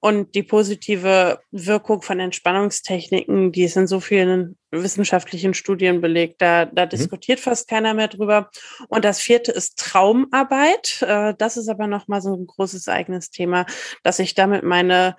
Und 0.00 0.34
die 0.34 0.42
positive 0.42 1.40
Wirkung 1.50 2.02
von 2.02 2.20
Entspannungstechniken, 2.20 3.52
die 3.52 3.64
ist 3.64 3.76
in 3.76 3.86
so 3.86 4.00
vielen 4.00 4.56
wissenschaftlichen 4.70 5.54
Studien 5.54 6.00
belegt. 6.00 6.42
Da, 6.42 6.66
da 6.66 6.84
mhm. 6.84 6.90
diskutiert 6.90 7.40
fast 7.40 7.68
keiner 7.68 7.94
mehr 7.94 8.08
drüber. 8.08 8.50
Und 8.88 9.04
das 9.04 9.20
vierte 9.20 9.50
ist 9.50 9.78
Traumarbeit. 9.78 11.02
Äh, 11.02 11.34
das 11.38 11.56
ist 11.56 11.68
aber 11.68 11.86
nochmal 11.86 12.20
so 12.20 12.34
ein 12.34 12.46
großes 12.46 12.88
eigenes 12.88 13.30
Thema, 13.30 13.66
dass 14.02 14.18
ich 14.18 14.34
damit 14.34 14.62
meine 14.62 15.16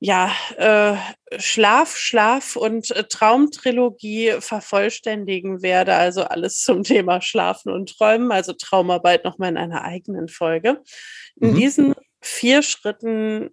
ja, 0.00 0.32
äh, 0.56 0.96
Schlaf, 1.38 1.96
Schlaf 1.96 2.56
und 2.56 2.90
äh, 2.90 3.04
Traumtrilogie 3.04 4.36
vervollständigen 4.40 5.62
werde. 5.62 5.94
Also 5.94 6.24
alles 6.24 6.62
zum 6.62 6.82
Thema 6.82 7.20
Schlafen 7.20 7.72
und 7.72 7.96
Träumen, 7.96 8.32
also 8.32 8.52
Traumarbeit 8.52 9.24
nochmal 9.24 9.50
in 9.50 9.56
einer 9.56 9.82
eigenen 9.82 10.28
Folge. 10.28 10.82
In 11.40 11.52
mhm. 11.52 11.56
diesen 11.56 11.94
vier 12.20 12.62
Schritten 12.62 13.50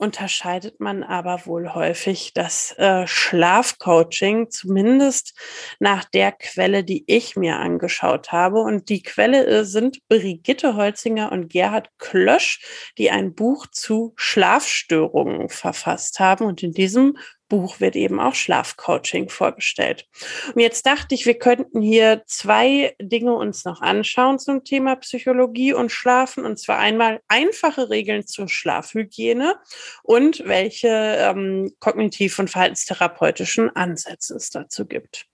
unterscheidet 0.00 0.80
man 0.80 1.02
aber 1.02 1.46
wohl 1.46 1.74
häufig 1.74 2.32
das 2.34 2.74
äh, 2.78 3.06
Schlafcoaching, 3.06 4.50
zumindest 4.50 5.38
nach 5.78 6.04
der 6.04 6.32
Quelle, 6.32 6.84
die 6.84 7.04
ich 7.06 7.36
mir 7.36 7.56
angeschaut 7.56 8.32
habe. 8.32 8.60
Und 8.60 8.88
die 8.88 9.02
Quelle 9.02 9.46
äh, 9.46 9.64
sind 9.64 10.06
Brigitte 10.08 10.74
Holzinger 10.74 11.30
und 11.32 11.48
Gerhard 11.50 11.90
Klösch, 11.98 12.92
die 12.98 13.10
ein 13.10 13.34
Buch 13.34 13.66
zu 13.70 14.14
Schlafstörungen 14.16 15.50
verfasst 15.50 16.18
haben. 16.18 16.46
Und 16.46 16.62
in 16.62 16.72
diesem 16.72 17.18
Buch 17.50 17.80
wird 17.80 17.96
eben 17.96 18.18
auch 18.18 18.34
Schlafcoaching 18.34 19.28
vorgestellt. 19.28 20.08
Und 20.54 20.62
jetzt 20.62 20.86
dachte 20.86 21.14
ich, 21.14 21.26
wir 21.26 21.38
könnten 21.38 21.82
hier 21.82 22.22
zwei 22.26 22.96
Dinge 22.98 23.34
uns 23.34 23.66
noch 23.66 23.82
anschauen 23.82 24.38
zum 24.38 24.64
Thema 24.64 24.96
Psychologie 24.96 25.74
und 25.74 25.92
Schlafen. 25.92 26.46
Und 26.46 26.58
zwar 26.58 26.78
einmal 26.78 27.20
einfache 27.28 27.90
Regeln 27.90 28.26
zur 28.26 28.48
Schlafhygiene 28.48 29.56
und 30.02 30.42
welche 30.46 30.88
ähm, 30.88 31.74
kognitiv- 31.80 32.38
und 32.38 32.48
verhaltenstherapeutischen 32.48 33.68
Ansätze 33.76 34.34
es 34.36 34.48
dazu 34.48 34.86
gibt. 34.86 35.26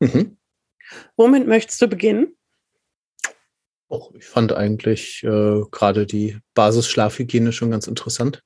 Mhm. 0.00 0.36
Womit 1.16 1.46
möchtest 1.46 1.80
du 1.80 1.88
beginnen? 1.88 2.36
Oh, 3.88 4.10
ich 4.18 4.24
fand 4.24 4.52
eigentlich 4.52 5.22
äh, 5.22 5.62
gerade 5.70 6.06
die 6.06 6.38
Basisschlafhygiene 6.54 7.52
schon 7.52 7.70
ganz 7.70 7.86
interessant. 7.86 8.42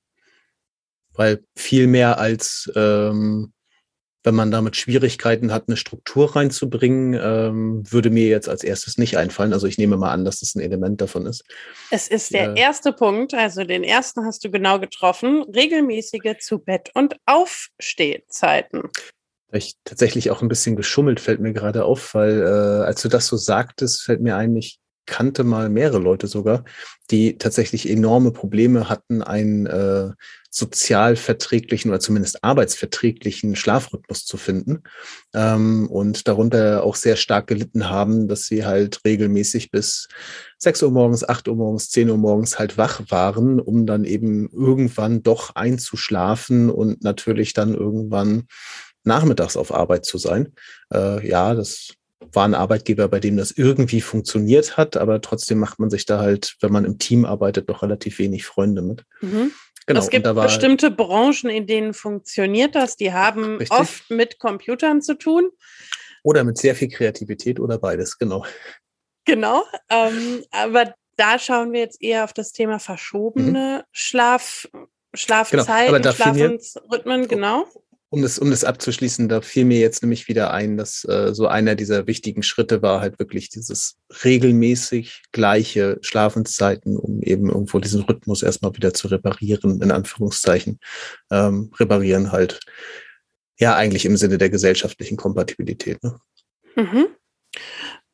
Weil 1.16 1.42
viel 1.54 1.86
mehr 1.86 2.18
als 2.18 2.70
ähm, 2.76 3.52
wenn 4.26 4.34
man 4.34 4.50
damit 4.50 4.76
Schwierigkeiten 4.76 5.52
hat, 5.52 5.68
eine 5.68 5.76
Struktur 5.76 6.34
reinzubringen, 6.34 7.14
ähm, 7.14 7.84
würde 7.90 8.10
mir 8.10 8.26
jetzt 8.26 8.48
als 8.48 8.64
erstes 8.64 8.98
nicht 8.98 9.16
einfallen. 9.16 9.52
Also 9.52 9.68
ich 9.68 9.78
nehme 9.78 9.96
mal 9.96 10.10
an, 10.10 10.24
dass 10.24 10.40
das 10.40 10.56
ein 10.56 10.60
Element 10.60 11.00
davon 11.00 11.26
ist. 11.26 11.44
Es 11.92 12.08
ist 12.08 12.34
der 12.34 12.56
äh, 12.56 12.60
erste 12.60 12.92
Punkt, 12.92 13.34
also 13.34 13.62
den 13.62 13.84
ersten 13.84 14.26
hast 14.26 14.44
du 14.44 14.50
genau 14.50 14.80
getroffen. 14.80 15.42
Regelmäßige 15.42 16.38
zu 16.40 16.58
Bett- 16.58 16.90
und 16.94 17.16
Aufstehzeiten. 17.24 18.90
Ich 19.52 19.76
tatsächlich 19.84 20.32
auch 20.32 20.42
ein 20.42 20.48
bisschen 20.48 20.74
geschummelt, 20.74 21.20
fällt 21.20 21.38
mir 21.38 21.52
gerade 21.52 21.84
auf, 21.84 22.12
weil 22.14 22.42
äh, 22.42 22.84
als 22.84 23.02
du 23.02 23.08
das 23.08 23.28
so 23.28 23.36
sagtest, 23.36 24.02
fällt 24.02 24.22
mir 24.22 24.36
ein, 24.36 24.56
ich 24.56 24.80
kannte 25.06 25.44
mal 25.44 25.68
mehrere 25.68 25.98
Leute 25.98 26.26
sogar, 26.26 26.64
die 27.10 27.38
tatsächlich 27.38 27.88
enorme 27.88 28.32
Probleme 28.32 28.88
hatten, 28.88 29.22
einen 29.22 29.66
äh, 29.66 30.10
sozial 30.50 31.16
verträglichen 31.16 31.90
oder 31.90 32.00
zumindest 32.00 32.42
arbeitsverträglichen 32.42 33.56
Schlafrhythmus 33.56 34.24
zu 34.24 34.38
finden 34.38 34.82
ähm, 35.34 35.86
und 35.88 36.26
darunter 36.28 36.82
auch 36.82 36.94
sehr 36.94 37.16
stark 37.16 37.46
gelitten 37.46 37.90
haben, 37.90 38.26
dass 38.26 38.46
sie 38.46 38.64
halt 38.64 39.00
regelmäßig 39.04 39.70
bis 39.70 40.08
6 40.58 40.84
Uhr 40.84 40.90
morgens, 40.90 41.28
8 41.28 41.48
Uhr 41.48 41.56
morgens, 41.56 41.90
10 41.90 42.08
Uhr 42.08 42.16
morgens 42.16 42.58
halt 42.58 42.78
wach 42.78 43.02
waren, 43.10 43.60
um 43.60 43.86
dann 43.86 44.04
eben 44.04 44.48
irgendwann 44.50 45.22
doch 45.22 45.54
einzuschlafen 45.54 46.70
und 46.70 47.04
natürlich 47.04 47.52
dann 47.52 47.74
irgendwann 47.74 48.46
nachmittags 49.04 49.58
auf 49.58 49.74
Arbeit 49.74 50.06
zu 50.06 50.16
sein. 50.16 50.54
Äh, 50.92 51.26
ja, 51.28 51.54
das 51.54 51.92
war 52.32 52.46
ein 52.46 52.54
Arbeitgeber, 52.54 53.08
bei 53.08 53.20
dem 53.20 53.36
das 53.36 53.50
irgendwie 53.50 54.00
funktioniert 54.00 54.76
hat, 54.76 54.96
aber 54.96 55.20
trotzdem 55.20 55.58
macht 55.58 55.78
man 55.78 55.90
sich 55.90 56.06
da 56.06 56.18
halt, 56.18 56.56
wenn 56.60 56.72
man 56.72 56.84
im 56.84 56.98
Team 56.98 57.24
arbeitet, 57.24 57.68
doch 57.68 57.82
relativ 57.82 58.18
wenig 58.18 58.46
Freunde 58.46 58.82
mit. 58.82 59.04
Mhm. 59.20 59.52
Genau, 59.86 60.00
es 60.00 60.10
gibt 60.10 60.24
bestimmte 60.34 60.90
Branchen, 60.90 61.48
in 61.48 61.66
denen 61.66 61.94
funktioniert 61.94 62.74
das. 62.74 62.96
Die 62.96 63.12
haben 63.12 63.58
richtig. 63.58 63.78
oft 63.78 64.10
mit 64.10 64.38
Computern 64.40 65.00
zu 65.00 65.14
tun. 65.14 65.50
Oder 66.24 66.42
mit 66.42 66.58
sehr 66.58 66.74
viel 66.74 66.88
Kreativität 66.88 67.60
oder 67.60 67.78
beides, 67.78 68.18
genau. 68.18 68.44
Genau, 69.24 69.62
ähm, 69.88 70.44
aber 70.50 70.94
da 71.16 71.38
schauen 71.38 71.72
wir 71.72 71.80
jetzt 71.80 72.02
eher 72.02 72.24
auf 72.24 72.32
das 72.32 72.52
Thema 72.52 72.80
verschobene 72.80 73.78
mhm. 73.78 73.88
Schlaf, 73.92 74.68
Schlafzeiten, 75.14 76.02
genau, 76.02 76.12
Schlafensrhythmen, 76.12 77.28
genau 77.28 77.66
um 78.16 78.22
das, 78.22 78.38
um 78.38 78.50
das 78.50 78.64
abzuschließen, 78.64 79.28
da 79.28 79.42
fiel 79.42 79.66
mir 79.66 79.78
jetzt 79.78 80.02
nämlich 80.02 80.26
wieder 80.26 80.50
ein, 80.50 80.78
dass 80.78 81.04
äh, 81.04 81.34
so 81.34 81.46
einer 81.46 81.74
dieser 81.74 82.06
wichtigen 82.06 82.42
Schritte 82.42 82.80
war 82.80 83.02
halt 83.02 83.18
wirklich 83.18 83.50
dieses 83.50 83.98
regelmäßig 84.24 85.24
gleiche 85.32 85.98
Schlafenszeiten, 86.00 86.96
um 86.96 87.20
eben 87.20 87.50
irgendwo 87.50 87.78
diesen 87.78 88.02
Rhythmus 88.04 88.42
erstmal 88.42 88.74
wieder 88.74 88.94
zu 88.94 89.08
reparieren, 89.08 89.82
in 89.82 89.90
Anführungszeichen. 89.90 90.80
Ähm, 91.30 91.70
reparieren 91.78 92.32
halt, 92.32 92.60
ja, 93.58 93.76
eigentlich 93.76 94.06
im 94.06 94.16
Sinne 94.16 94.38
der 94.38 94.48
gesellschaftlichen 94.48 95.18
Kompatibilität. 95.18 96.02
Ne? 96.02 96.18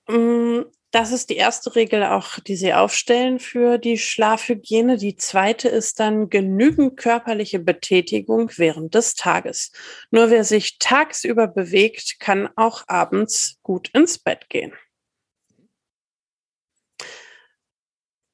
Mhm. 0.09 0.65
Das 0.93 1.11
ist 1.11 1.31
die 1.31 1.37
erste 1.37 1.75
Regel 1.75 2.05
auch, 2.05 2.39
die 2.39 2.55
Sie 2.55 2.75
aufstellen 2.75 3.39
für 3.39 3.79
die 3.79 3.97
Schlafhygiene. 3.97 4.99
Die 4.99 5.17
zweite 5.17 5.71
ist 5.71 5.99
dann 5.99 6.29
genügend 6.29 6.99
körperliche 6.99 7.61
Betätigung 7.61 8.51
während 8.57 8.95
des 8.95 9.15
Tages. 9.15 9.73
Nur 10.11 10.29
wer 10.29 10.45
sich 10.45 10.79
tagsüber 10.79 11.49
bewegt, 11.49 12.21
kann 12.21 12.51
auch 12.57 12.85
abends 12.89 13.59
gut 13.63 13.89
ins 13.95 14.19
Bett 14.19 14.51
gehen. 14.51 14.75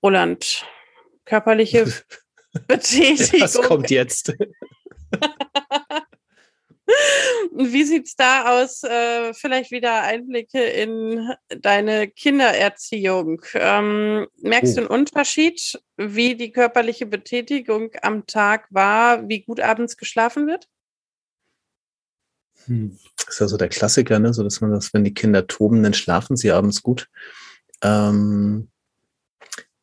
Roland, 0.02 0.66
körperliche 1.26 1.86
Betätigung. 2.66 3.40
Was 3.40 3.54
kommt 3.54 3.88
jetzt? 3.90 4.32
Wie 7.52 7.84
sieht 7.84 8.06
es 8.06 8.16
da 8.16 8.60
aus? 8.60 8.82
Äh, 8.82 9.34
vielleicht 9.34 9.70
wieder 9.70 10.02
Einblicke 10.02 10.62
in 10.62 11.32
deine 11.48 12.08
Kindererziehung. 12.08 13.42
Ähm, 13.54 14.26
merkst 14.38 14.72
oh. 14.72 14.76
du 14.76 14.80
einen 14.82 15.00
Unterschied, 15.00 15.80
wie 15.96 16.34
die 16.34 16.50
körperliche 16.50 17.06
Betätigung 17.06 17.90
am 18.02 18.26
Tag 18.26 18.66
war, 18.70 19.28
wie 19.28 19.42
gut 19.42 19.60
abends 19.60 19.96
geschlafen 19.96 20.46
wird? 20.46 20.68
Hm. 22.64 22.98
Das 23.16 23.34
ist 23.34 23.40
ja 23.40 23.48
so 23.48 23.56
der 23.56 23.68
Klassiker, 23.68 24.18
ne? 24.18 24.32
so 24.32 24.42
dass 24.42 24.60
man 24.60 24.70
das, 24.70 24.94
wenn 24.94 25.04
die 25.04 25.14
Kinder 25.14 25.46
toben, 25.46 25.82
dann 25.82 25.94
schlafen 25.94 26.36
sie 26.36 26.50
abends 26.50 26.82
gut. 26.82 27.08
Ähm, 27.82 28.70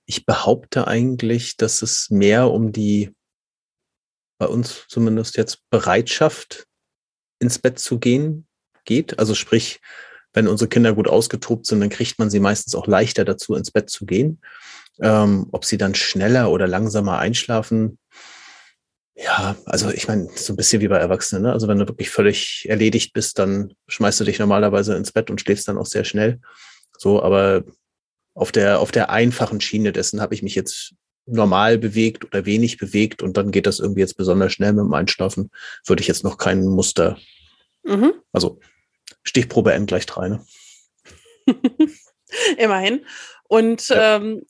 ich 0.06 0.26
behaupte 0.26 0.88
eigentlich, 0.88 1.58
dass 1.58 1.82
es 1.82 2.10
mehr 2.10 2.52
um 2.52 2.72
die 2.72 3.14
bei 4.38 4.48
uns 4.48 4.86
zumindest 4.88 5.38
jetzt 5.38 5.70
Bereitschaft 5.70 6.68
ins 7.40 7.60
Bett 7.60 7.80
zu 7.80 8.00
gehen 8.00 8.48
geht. 8.86 9.20
Also 9.20 9.36
sprich, 9.36 9.82
wenn 10.34 10.48
unsere 10.48 10.70
Kinder 10.70 10.94
gut 10.94 11.08
ausgetobt 11.08 11.66
sind, 11.66 11.80
dann 11.80 11.90
kriegt 11.90 12.20
man 12.20 12.30
sie 12.30 12.40
meistens 12.40 12.76
auch 12.76 12.88
leichter 12.88 13.26
dazu, 13.26 13.56
ins 13.56 13.72
Bett 13.72 13.90
zu 13.90 14.06
gehen. 14.06 14.42
Ähm, 15.02 15.48
ob 15.52 15.66
sie 15.66 15.78
dann 15.78 15.96
schneller 15.96 16.52
oder 16.52 16.68
langsamer 16.68 17.20
einschlafen, 17.20 17.98
ja, 19.16 19.56
also 19.66 19.90
ich 19.92 20.08
meine, 20.10 20.28
so 20.36 20.52
ein 20.52 20.58
bisschen 20.58 20.82
wie 20.82 20.90
bei 20.90 20.98
Erwachsenen. 20.98 21.44
Ne? 21.44 21.54
Also 21.54 21.68
wenn 21.68 21.80
du 21.80 21.88
wirklich 21.88 22.10
völlig 22.10 22.68
erledigt 22.68 23.14
bist, 23.14 23.40
dann 23.40 23.74
schmeißt 23.88 24.20
du 24.20 24.26
dich 24.26 24.40
normalerweise 24.40 24.96
ins 24.96 25.14
Bett 25.14 25.30
und 25.30 25.40
schläfst 25.40 25.68
dann 25.68 25.78
auch 25.78 25.86
sehr 25.86 26.04
schnell. 26.04 26.42
So, 26.98 27.24
aber 27.24 27.64
auf 28.34 28.52
der, 28.52 28.80
auf 28.82 28.92
der 28.92 29.10
einfachen 29.10 29.62
Schiene 29.62 29.94
dessen 29.94 30.20
habe 30.20 30.36
ich 30.36 30.44
mich 30.44 30.56
jetzt 30.56 30.94
normal 31.26 31.78
bewegt 31.78 32.26
oder 32.26 32.46
wenig 32.46 32.78
bewegt 32.78 33.22
und 33.22 33.38
dann 33.38 33.52
geht 33.52 33.66
das 33.66 33.80
irgendwie 33.80 34.02
jetzt 34.02 34.18
besonders 34.18 34.54
schnell 34.54 34.74
mit 34.74 34.84
dem 34.84 34.94
Einschlafen, 34.94 35.52
würde 35.86 36.02
ich 36.02 36.08
jetzt 36.08 36.24
noch 36.24 36.38
kein 36.38 36.66
Muster. 36.66 37.18
Mhm. 37.84 38.14
Also 38.32 38.60
Stichprobe 39.24 39.74
N 39.74 39.86
gleich 39.86 40.06
drei, 40.06 40.30
ne? 40.30 40.46
Immerhin. 42.58 43.06
Und 43.48 43.90
ja. 43.90 44.18
ähm, 44.18 44.46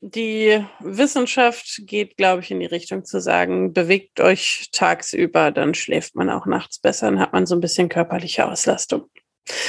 die 0.00 0.64
Wissenschaft 0.80 1.82
geht, 1.84 2.16
glaube 2.16 2.42
ich, 2.42 2.50
in 2.50 2.60
die 2.60 2.66
Richtung 2.66 3.04
zu 3.04 3.20
sagen, 3.20 3.72
bewegt 3.72 4.20
euch 4.20 4.68
tagsüber, 4.72 5.50
dann 5.50 5.74
schläft 5.74 6.14
man 6.14 6.30
auch 6.30 6.46
nachts 6.46 6.78
besser, 6.78 7.10
dann 7.10 7.20
hat 7.20 7.32
man 7.32 7.46
so 7.46 7.56
ein 7.56 7.60
bisschen 7.60 7.88
körperliche 7.88 8.46
Auslastung. 8.46 9.10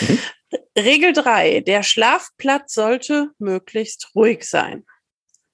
Mhm. 0.02 0.20
Regel 0.78 1.14
drei: 1.14 1.62
Der 1.62 1.84
Schlafplatz 1.84 2.74
sollte 2.74 3.30
möglichst 3.40 4.12
ruhig 4.16 4.44
sein. 4.48 4.86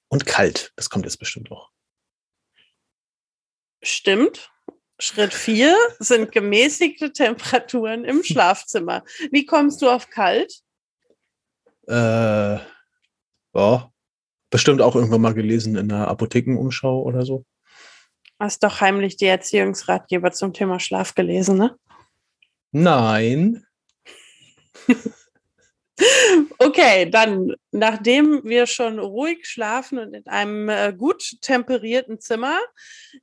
Und 0.08 0.26
kalt. 0.26 0.72
Das 0.76 0.90
kommt 0.90 1.04
jetzt 1.04 1.18
bestimmt 1.18 1.50
auch. 1.50 1.70
Stimmt. 3.82 4.50
Schritt 4.98 5.34
vier 5.34 5.76
sind 5.98 6.32
gemäßigte 6.32 7.12
Temperaturen 7.12 8.04
im 8.04 8.22
Schlafzimmer. 8.24 9.04
Wie 9.30 9.44
kommst 9.44 9.82
du 9.82 9.90
auf 9.90 10.08
kalt? 10.08 10.62
Äh, 11.86 12.58
ja, 13.54 13.92
bestimmt 14.50 14.80
auch 14.80 14.96
irgendwann 14.96 15.20
mal 15.20 15.34
gelesen 15.34 15.76
in 15.76 15.88
der 15.88 16.08
Apothekenumschau 16.08 17.02
oder 17.02 17.24
so. 17.24 17.44
Hast 18.38 18.62
doch 18.62 18.80
heimlich 18.80 19.16
die 19.16 19.26
Erziehungsratgeber 19.26 20.32
zum 20.32 20.52
Thema 20.52 20.80
Schlaf 20.80 21.14
gelesen, 21.14 21.56
ne? 21.56 21.78
Nein. 22.72 23.64
Okay, 26.58 27.08
dann, 27.10 27.54
nachdem 27.70 28.42
wir 28.44 28.66
schon 28.66 28.98
ruhig 28.98 29.46
schlafen 29.46 29.98
und 29.98 30.12
in 30.14 30.26
einem 30.26 30.68
äh, 30.68 30.92
gut 30.96 31.40
temperierten 31.40 32.20
Zimmer, 32.20 32.58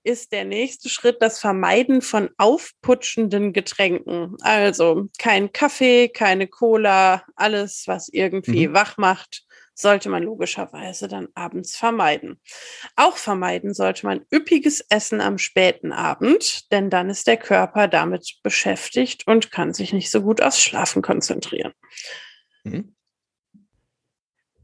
ist 0.03 0.31
der 0.31 0.43
nächste 0.45 0.89
Schritt 0.89 1.21
das 1.21 1.39
Vermeiden 1.39 2.01
von 2.01 2.29
aufputschenden 2.38 3.53
Getränken. 3.53 4.38
Also 4.41 5.07
kein 5.19 5.51
Kaffee, 5.51 6.09
keine 6.09 6.47
Cola, 6.47 7.23
alles, 7.36 7.83
was 7.86 8.09
irgendwie 8.09 8.67
mhm. 8.69 8.73
wach 8.73 8.97
macht, 8.97 9.45
sollte 9.75 10.09
man 10.09 10.23
logischerweise 10.23 11.07
dann 11.07 11.27
abends 11.36 11.75
vermeiden. 11.75 12.39
Auch 12.95 13.17
vermeiden 13.17 13.73
sollte 13.73 14.05
man 14.05 14.25
üppiges 14.33 14.81
Essen 14.89 15.21
am 15.21 15.38
späten 15.38 15.91
Abend, 15.91 16.71
denn 16.71 16.89
dann 16.89 17.09
ist 17.09 17.27
der 17.27 17.38
Körper 17.38 17.88
damit 17.88 18.39
beschäftigt 18.43 19.27
und 19.27 19.51
kann 19.51 19.73
sich 19.73 19.93
nicht 19.93 20.12
so 20.12 20.21
gut 20.21 20.41
aufs 20.41 20.62
Schlafen 20.62 21.01
konzentrieren. 21.01 21.73
Mhm. 22.63 22.95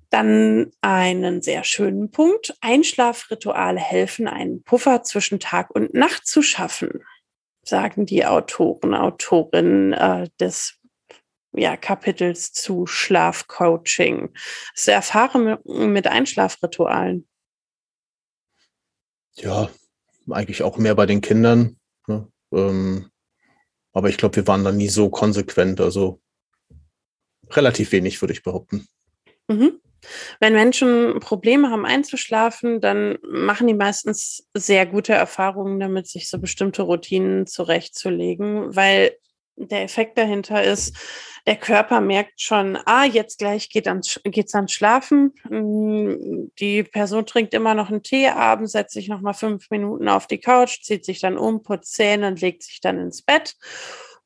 Dann 0.09 0.71
einen 0.81 1.41
sehr 1.41 1.63
schönen 1.63 2.09
Punkt. 2.09 2.55
Einschlafrituale 2.61 3.79
helfen, 3.79 4.27
einen 4.27 4.63
Puffer 4.63 5.03
zwischen 5.03 5.39
Tag 5.39 5.69
und 5.69 5.93
Nacht 5.93 6.25
zu 6.25 6.41
schaffen, 6.41 7.03
sagen 7.63 8.07
die 8.07 8.25
Autoren, 8.25 8.95
Autorinnen 8.95 9.93
äh, 9.93 10.29
des 10.39 10.79
ja, 11.51 11.77
Kapitels 11.77 12.53
zu 12.53 12.85
Schlafcoaching. 12.85 14.33
Das 14.75 14.87
erfahre 14.87 15.59
mit 15.63 16.07
Einschlafritualen. 16.07 17.27
Ja, 19.35 19.69
eigentlich 20.29 20.63
auch 20.63 20.77
mehr 20.77 20.95
bei 20.95 21.05
den 21.05 21.21
Kindern. 21.21 21.79
Ne? 22.07 22.27
Ähm, 22.51 23.09
aber 23.93 24.09
ich 24.09 24.17
glaube, 24.17 24.37
wir 24.37 24.47
waren 24.47 24.63
da 24.63 24.71
nie 24.71 24.89
so 24.89 25.09
konsequent. 25.09 25.81
Also 25.81 26.21
relativ 27.51 27.91
wenig, 27.91 28.21
würde 28.21 28.33
ich 28.33 28.43
behaupten. 28.43 28.87
Mhm. 29.47 29.79
Wenn 30.39 30.53
Menschen 30.53 31.19
Probleme 31.19 31.69
haben 31.69 31.85
einzuschlafen, 31.85 32.79
dann 32.79 33.17
machen 33.21 33.67
die 33.67 33.73
meistens 33.73 34.47
sehr 34.53 34.85
gute 34.85 35.13
Erfahrungen 35.13 35.79
damit, 35.79 36.07
sich 36.07 36.29
so 36.29 36.39
bestimmte 36.39 36.83
Routinen 36.83 37.47
zurechtzulegen, 37.47 38.75
weil 38.75 39.11
der 39.57 39.83
Effekt 39.83 40.17
dahinter 40.17 40.63
ist, 40.63 40.95
der 41.45 41.57
Körper 41.57 41.99
merkt 41.99 42.41
schon, 42.41 42.77
ah, 42.85 43.03
jetzt 43.03 43.39
gleich 43.39 43.69
geht 43.69 43.87
ans, 43.87 44.19
geht's 44.23 44.55
ans 44.55 44.71
Schlafen. 44.71 45.33
Mm, 45.49 46.51
die 46.59 46.83
Person 46.83 47.25
trinkt 47.25 47.53
immer 47.53 47.73
noch 47.73 47.89
einen 47.89 48.03
Tee 48.03 48.29
abends, 48.29 48.71
setzt 48.71 48.93
sich 48.93 49.09
noch 49.09 49.21
mal 49.21 49.33
fünf 49.33 49.69
Minuten 49.69 50.07
auf 50.07 50.27
die 50.27 50.39
Couch, 50.39 50.81
zieht 50.81 51.03
sich 51.03 51.19
dann 51.19 51.37
um, 51.37 51.61
putzt 51.61 51.93
Zähne 51.93 52.27
und 52.27 52.39
legt 52.39 52.63
sich 52.63 52.79
dann 52.79 52.99
ins 52.99 53.21
Bett 53.21 53.55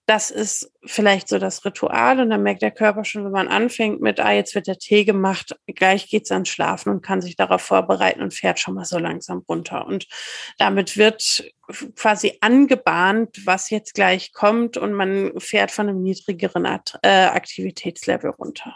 das 0.06 0.32
ist 0.32 0.72
vielleicht 0.86 1.30
so 1.30 1.40
das 1.40 1.64
Ritual 1.64 2.20
und 2.20 2.30
dann 2.30 2.44
merkt 2.44 2.62
der 2.62 2.72
Körper 2.72 3.06
schon, 3.06 3.24
wenn 3.24 3.32
man 3.32 3.48
anfängt 3.48 4.02
mit, 4.02 4.20
ah, 4.20 4.34
jetzt 4.34 4.54
wird 4.54 4.68
der 4.68 4.78
Tee 4.78 5.06
gemacht, 5.06 5.56
gleich 5.66 6.10
geht's 6.10 6.32
ans 6.32 6.50
Schlafen 6.50 6.90
und 6.90 7.02
kann 7.02 7.22
sich 7.22 7.38
darauf 7.38 7.62
vorbereiten 7.62 8.22
und 8.22 8.34
fährt 8.34 8.60
schon 8.60 8.74
mal 8.74 8.84
so 8.84 8.98
langsam 8.98 9.44
runter. 9.48 9.86
Und 9.86 10.08
damit 10.58 10.98
wird 10.98 11.46
quasi 11.96 12.38
angebahnt, 12.42 13.46
was 13.46 13.70
jetzt 13.70 13.94
gleich 13.94 14.34
kommt 14.34 14.76
und 14.76 14.94
man 14.94 15.32
fährt 15.40 15.72
von 15.72 15.88
einem 15.88 16.02
niedrigeren 16.02 16.66
äh, 16.66 17.08
Aktivitätslevel 17.08 18.32
runter. 18.32 18.76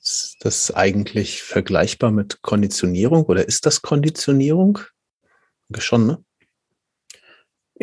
Ist 0.00 0.36
das 0.40 0.72
eigentlich 0.72 1.42
vergleichbar 1.42 2.12
mit 2.12 2.42
Konditionierung 2.42 3.24
oder 3.24 3.46
ist 3.46 3.66
das 3.66 3.82
Konditionierung? 3.82 4.78
Schon, 5.78 6.06
ne? 6.06 6.24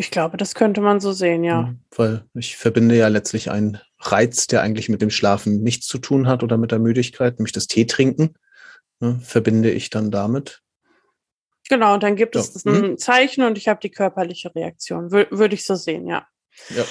Ich 0.00 0.10
glaube, 0.10 0.38
das 0.38 0.54
könnte 0.54 0.80
man 0.80 0.98
so 0.98 1.12
sehen, 1.12 1.44
ja. 1.44 1.74
Weil 1.94 2.24
ich 2.32 2.56
verbinde 2.56 2.96
ja 2.96 3.08
letztlich 3.08 3.50
einen 3.50 3.78
Reiz, 3.98 4.46
der 4.46 4.62
eigentlich 4.62 4.88
mit 4.88 5.02
dem 5.02 5.10
Schlafen 5.10 5.62
nichts 5.62 5.86
zu 5.88 5.98
tun 5.98 6.26
hat 6.26 6.42
oder 6.42 6.56
mit 6.56 6.72
der 6.72 6.78
Müdigkeit, 6.78 7.38
nämlich 7.38 7.52
das 7.52 7.66
Tee 7.66 7.84
trinken, 7.84 8.34
ne, 9.00 9.20
verbinde 9.22 9.70
ich 9.70 9.90
dann 9.90 10.10
damit. 10.10 10.62
Genau, 11.68 11.92
und 11.92 12.02
dann 12.02 12.16
gibt 12.16 12.34
ja. 12.34 12.40
es 12.40 12.64
ein 12.64 12.92
mhm. 12.92 12.96
Zeichen 12.96 13.44
und 13.44 13.58
ich 13.58 13.68
habe 13.68 13.80
die 13.82 13.90
körperliche 13.90 14.54
Reaktion. 14.54 15.12
Wür 15.12 15.26
würde 15.30 15.54
ich 15.54 15.66
so 15.66 15.74
sehen, 15.74 16.06
ja. 16.06 16.26
Ja. 16.70 16.84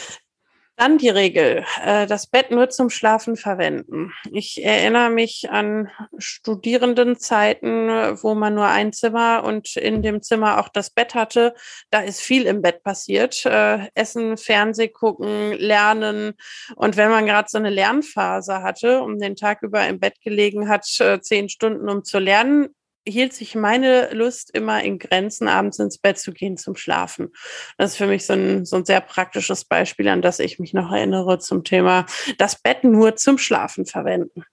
Dann 0.79 0.97
die 0.97 1.09
Regel, 1.09 1.65
äh, 1.83 2.07
das 2.07 2.27
Bett 2.27 2.51
nur 2.51 2.69
zum 2.69 2.89
Schlafen 2.89 3.35
verwenden. 3.35 4.13
Ich 4.31 4.63
erinnere 4.63 5.09
mich 5.09 5.49
an 5.51 5.89
Studierendenzeiten, 6.17 7.89
wo 8.23 8.33
man 8.33 8.55
nur 8.55 8.67
ein 8.67 8.93
Zimmer 8.93 9.43
und 9.43 9.75
in 9.75 10.01
dem 10.01 10.21
Zimmer 10.21 10.57
auch 10.57 10.69
das 10.69 10.89
Bett 10.89 11.15
hatte. 11.15 11.53
Da 11.89 11.99
ist 11.99 12.21
viel 12.21 12.45
im 12.45 12.61
Bett 12.61 12.81
passiert. 12.81 13.45
Äh, 13.45 13.89
Essen, 13.93 14.37
Fernseh 14.37 14.87
gucken, 14.87 15.51
lernen. 15.51 16.35
Und 16.77 16.95
wenn 16.95 17.09
man 17.09 17.25
gerade 17.25 17.49
so 17.51 17.57
eine 17.57 17.71
Lernphase 17.71 18.61
hatte, 18.61 19.01
um 19.01 19.19
den 19.19 19.35
Tag 19.35 19.63
über 19.63 19.85
im 19.85 19.99
Bett 19.99 20.21
gelegen 20.21 20.69
hat, 20.69 20.87
äh, 21.01 21.19
zehn 21.19 21.49
Stunden 21.49 21.89
um 21.89 22.05
zu 22.05 22.19
lernen, 22.19 22.69
hielt 23.09 23.33
sich 23.33 23.55
meine 23.55 24.13
Lust 24.13 24.51
immer 24.51 24.83
in 24.83 24.99
Grenzen, 24.99 25.47
abends 25.47 25.79
ins 25.79 25.97
Bett 25.97 26.17
zu 26.17 26.31
gehen 26.31 26.57
zum 26.57 26.75
Schlafen. 26.75 27.29
Das 27.77 27.91
ist 27.91 27.97
für 27.97 28.07
mich 28.07 28.25
so 28.25 28.33
ein, 28.33 28.65
so 28.65 28.77
ein 28.77 28.85
sehr 28.85 29.01
praktisches 29.01 29.65
Beispiel, 29.65 30.07
an 30.07 30.21
das 30.21 30.39
ich 30.39 30.59
mich 30.59 30.73
noch 30.73 30.91
erinnere 30.91 31.39
zum 31.39 31.63
Thema 31.63 32.05
das 32.37 32.61
Bett 32.61 32.83
nur 32.83 33.15
zum 33.15 33.37
Schlafen 33.37 33.85
verwenden. 33.85 34.43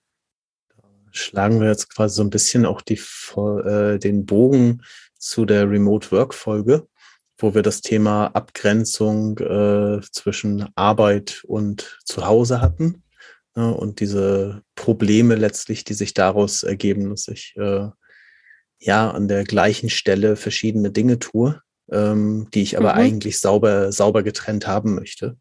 Schlagen 1.11 1.61
wir 1.61 1.69
jetzt 1.69 1.93
quasi 1.93 2.15
so 2.15 2.23
ein 2.23 2.29
bisschen 2.29 2.65
auch 2.65 2.81
die, 2.81 2.99
äh, 3.35 3.97
den 3.97 4.25
Bogen 4.25 4.83
zu 5.17 5.45
der 5.45 5.69
Remote 5.69 6.11
Work 6.11 6.33
Folge, 6.33 6.87
wo 7.37 7.55
wir 7.55 7.63
das 7.63 7.81
Thema 7.81 8.27
Abgrenzung 8.27 9.37
äh, 9.39 10.01
zwischen 10.11 10.67
Arbeit 10.75 11.43
und 11.47 11.99
Zuhause 12.05 12.61
hatten. 12.61 13.03
Ne, 13.55 13.73
und 13.73 13.99
diese 13.99 14.61
Probleme 14.75 15.35
letztlich, 15.35 15.83
die 15.83 15.95
sich 15.95 16.13
daraus 16.13 16.61
ergeben, 16.61 17.09
dass 17.09 17.27
ich 17.27 17.55
äh, 17.57 17.89
ja 18.79 19.11
an 19.11 19.27
der 19.27 19.43
gleichen 19.43 19.89
Stelle 19.89 20.35
verschiedene 20.35 20.91
Dinge 20.91 21.19
tue, 21.19 21.61
ähm, 21.91 22.47
die 22.53 22.61
ich 22.61 22.77
aber 22.77 22.93
mhm. 22.93 22.99
eigentlich 22.99 23.39
sauber, 23.39 23.91
sauber 23.91 24.23
getrennt 24.23 24.67
haben 24.67 24.95
möchte. 24.95 25.37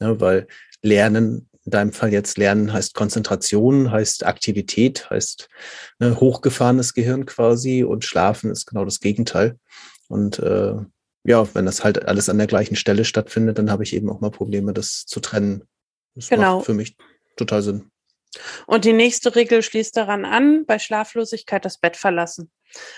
Ja, 0.00 0.20
weil 0.20 0.46
Lernen, 0.82 1.48
in 1.64 1.70
deinem 1.70 1.92
Fall 1.92 2.12
jetzt 2.12 2.36
Lernen 2.36 2.72
heißt 2.72 2.94
Konzentration, 2.94 3.90
heißt 3.90 4.26
Aktivität, 4.26 5.08
heißt 5.08 5.48
ne, 5.98 6.20
hochgefahrenes 6.20 6.94
Gehirn 6.94 7.26
quasi 7.26 7.84
und 7.84 8.04
Schlafen 8.04 8.50
ist 8.50 8.66
genau 8.66 8.84
das 8.84 9.00
Gegenteil. 9.00 9.58
Und 10.08 10.38
äh, 10.40 10.74
ja, 11.24 11.54
wenn 11.54 11.64
das 11.64 11.82
halt 11.84 12.06
alles 12.06 12.28
an 12.28 12.38
der 12.38 12.46
gleichen 12.46 12.76
Stelle 12.76 13.04
stattfindet, 13.04 13.58
dann 13.58 13.70
habe 13.70 13.82
ich 13.82 13.94
eben 13.94 14.10
auch 14.10 14.20
mal 14.20 14.30
Probleme, 14.30 14.74
das 14.74 15.06
zu 15.06 15.20
trennen. 15.20 15.62
Das 16.14 16.28
genau. 16.28 16.56
macht 16.56 16.66
für 16.66 16.74
mich 16.74 16.96
total 17.36 17.62
Sinn. 17.62 17.90
Und 18.66 18.84
die 18.84 18.92
nächste 18.92 19.34
Regel 19.34 19.62
schließt 19.62 19.96
daran 19.96 20.24
an, 20.24 20.66
bei 20.66 20.78
Schlaflosigkeit 20.78 21.64
das 21.64 21.78
Bett 21.78 21.96
verlassen. 21.96 22.50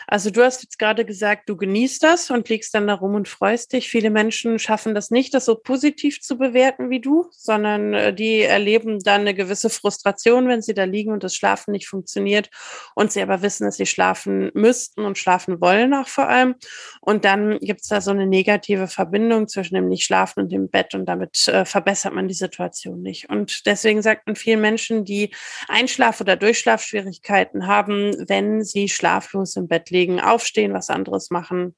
Also 0.06 0.30
du 0.30 0.42
hast 0.42 0.62
jetzt 0.62 0.78
gerade 0.78 1.04
gesagt, 1.04 1.48
du 1.48 1.56
genießt 1.56 2.02
das 2.02 2.30
und 2.30 2.48
liegst 2.48 2.74
dann 2.74 2.86
da 2.86 2.94
rum 2.94 3.14
und 3.14 3.28
freust 3.28 3.72
dich. 3.72 3.88
Viele 3.88 4.10
Menschen 4.10 4.58
schaffen 4.58 4.94
das 4.94 5.10
nicht, 5.10 5.34
das 5.34 5.44
so 5.44 5.56
positiv 5.56 6.20
zu 6.20 6.38
bewerten 6.38 6.90
wie 6.90 7.00
du, 7.00 7.28
sondern 7.32 7.94
äh, 7.94 8.14
die 8.14 8.42
erleben 8.42 9.00
dann 9.00 9.22
eine 9.22 9.34
gewisse 9.34 9.70
Frustration, 9.70 10.48
wenn 10.48 10.62
sie 10.62 10.74
da 10.74 10.84
liegen 10.84 11.12
und 11.12 11.24
das 11.24 11.34
Schlafen 11.34 11.72
nicht 11.72 11.88
funktioniert 11.88 12.50
und 12.94 13.12
sie 13.12 13.22
aber 13.22 13.42
wissen, 13.42 13.64
dass 13.64 13.76
sie 13.76 13.86
schlafen 13.86 14.50
müssten 14.54 15.04
und 15.04 15.18
schlafen 15.18 15.60
wollen 15.60 15.94
auch 15.94 16.08
vor 16.08 16.28
allem. 16.28 16.54
Und 17.00 17.24
dann 17.24 17.58
gibt 17.60 17.82
es 17.82 17.88
da 17.88 18.00
so 18.00 18.10
eine 18.10 18.26
negative 18.26 18.88
Verbindung 18.88 19.48
zwischen 19.48 19.74
dem 19.74 19.88
Nicht-Schlafen 19.88 20.44
und 20.44 20.52
dem 20.52 20.68
Bett 20.68 20.94
und 20.94 21.06
damit 21.06 21.48
äh, 21.48 21.64
verbessert 21.64 22.14
man 22.14 22.28
die 22.28 22.34
Situation 22.34 23.02
nicht. 23.02 23.28
Und 23.28 23.66
deswegen 23.66 24.02
sagt 24.02 24.26
man 24.26 24.36
vielen 24.36 24.60
Menschen, 24.60 25.04
die 25.04 25.30
Einschlaf- 25.68 26.20
oder 26.20 26.36
Durchschlafschwierigkeiten 26.36 27.66
haben, 27.66 28.14
wenn 28.28 28.64
sie 28.64 28.88
schlaflos 28.88 29.56
Bett 29.68 29.90
liegen, 29.90 30.20
aufstehen, 30.20 30.72
was 30.72 30.90
anderes 30.90 31.30
machen, 31.30 31.76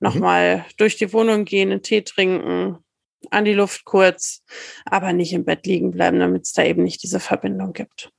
nochmal 0.00 0.58
mhm. 0.58 0.62
durch 0.76 0.96
die 0.96 1.12
Wohnung 1.12 1.44
gehen, 1.44 1.70
einen 1.70 1.82
Tee 1.82 2.02
trinken, 2.02 2.78
an 3.30 3.44
die 3.44 3.54
Luft 3.54 3.84
kurz, 3.84 4.42
aber 4.84 5.12
nicht 5.12 5.32
im 5.32 5.44
Bett 5.44 5.66
liegen 5.66 5.90
bleiben, 5.90 6.18
damit 6.18 6.42
es 6.42 6.52
da 6.52 6.62
eben 6.62 6.82
nicht 6.82 7.02
diese 7.02 7.20
Verbindung 7.20 7.72
gibt. 7.72 8.10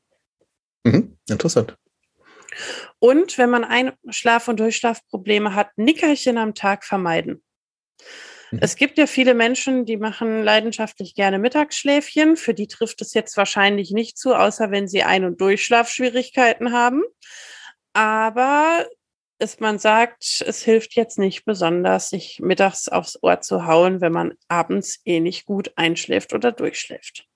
Mhm. 0.83 1.17
Interessant. 1.29 1.77
Und 2.99 3.37
wenn 3.37 3.49
man 3.49 3.63
Einschlaf- 3.63 4.47
und 4.47 4.59
Durchschlafprobleme 4.59 5.55
hat, 5.55 5.69
Nickerchen 5.77 6.37
am 6.37 6.53
Tag 6.53 6.85
vermeiden. 6.85 7.43
Mhm. 8.51 8.59
Es 8.61 8.75
gibt 8.75 8.97
ja 8.97 9.07
viele 9.07 9.33
Menschen, 9.33 9.85
die 9.85 9.97
machen 9.97 10.43
leidenschaftlich 10.43 11.15
gerne 11.15 11.39
Mittagsschläfchen. 11.39 12.37
Für 12.37 12.53
die 12.53 12.67
trifft 12.67 13.01
es 13.01 13.13
jetzt 13.13 13.37
wahrscheinlich 13.37 13.91
nicht 13.91 14.17
zu, 14.17 14.33
außer 14.33 14.71
wenn 14.71 14.87
sie 14.87 15.03
Ein- 15.03 15.25
und 15.25 15.41
Durchschlafschwierigkeiten 15.41 16.71
haben. 16.71 17.03
Aber 17.93 18.85
ist, 19.45 19.61
man 19.61 19.77
sagt, 19.77 20.43
es 20.45 20.63
hilft 20.63 20.95
jetzt 20.95 21.19
nicht 21.19 21.45
besonders, 21.45 22.09
sich 22.09 22.39
mittags 22.41 22.89
aufs 22.89 23.21
Ohr 23.21 23.41
zu 23.41 23.67
hauen, 23.67 24.01
wenn 24.01 24.11
man 24.11 24.33
abends 24.47 24.99
eh 25.05 25.19
nicht 25.19 25.45
gut 25.45 25.71
einschläft 25.75 26.33
oder 26.33 26.51
durchschläft. 26.51 27.27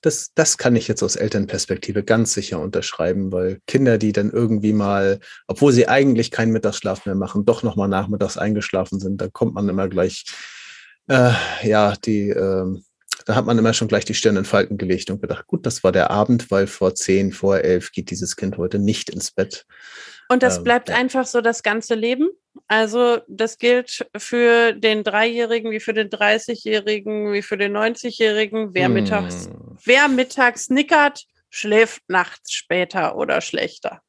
Das, 0.00 0.32
das 0.34 0.56
kann 0.56 0.76
ich 0.76 0.88
jetzt 0.88 1.02
aus 1.02 1.16
Elternperspektive 1.16 2.02
ganz 2.02 2.32
sicher 2.32 2.58
unterschreiben, 2.58 3.30
weil 3.32 3.60
Kinder, 3.66 3.98
die 3.98 4.12
dann 4.12 4.30
irgendwie 4.30 4.72
mal, 4.72 5.20
obwohl 5.46 5.72
sie 5.72 5.88
eigentlich 5.88 6.30
keinen 6.30 6.52
Mittagsschlaf 6.52 7.04
mehr 7.04 7.14
machen, 7.14 7.44
doch 7.44 7.62
nochmal 7.62 7.88
nachmittags 7.88 8.38
eingeschlafen 8.38 8.98
sind, 8.98 9.20
da 9.20 9.28
kommt 9.28 9.52
man 9.52 9.68
immer 9.68 9.88
gleich, 9.88 10.24
äh, 11.08 11.32
ja, 11.62 11.94
die, 12.02 12.30
äh, 12.30 12.80
da 13.26 13.34
hat 13.34 13.46
man 13.46 13.58
immer 13.58 13.74
schon 13.74 13.88
gleich 13.88 14.04
die 14.04 14.14
Stirn 14.14 14.36
in 14.36 14.44
Falten 14.44 14.78
gelegt 14.78 15.10
und 15.10 15.20
gedacht, 15.20 15.46
gut, 15.46 15.66
das 15.66 15.84
war 15.84 15.92
der 15.92 16.10
Abend, 16.10 16.50
weil 16.50 16.66
vor 16.66 16.94
zehn, 16.94 17.32
vor 17.32 17.58
elf 17.58 17.92
geht 17.92 18.10
dieses 18.10 18.36
Kind 18.36 18.56
heute 18.56 18.78
nicht 18.78 19.10
ins 19.10 19.30
Bett. 19.30 19.66
Und 20.28 20.42
das 20.42 20.58
ähm, 20.58 20.64
bleibt 20.64 20.88
ja. 20.88 20.96
einfach 20.96 21.26
so 21.26 21.40
das 21.40 21.62
ganze 21.62 21.94
Leben? 21.94 22.30
Also 22.68 23.18
das 23.28 23.58
gilt 23.58 24.06
für 24.16 24.72
den 24.72 25.02
Dreijährigen 25.02 25.70
wie 25.70 25.80
für 25.80 25.94
den 25.94 26.08
30-Jährigen 26.08 27.32
wie 27.32 27.42
für 27.42 27.58
den 27.58 27.76
90-Jährigen. 27.76 28.74
Wer, 28.74 28.86
hm. 28.86 28.94
mittags, 28.94 29.50
wer 29.84 30.08
mittags 30.08 30.70
nickert, 30.70 31.24
schläft 31.50 32.02
nachts 32.08 32.52
später 32.52 33.16
oder 33.16 33.40
schlechter. 33.40 34.02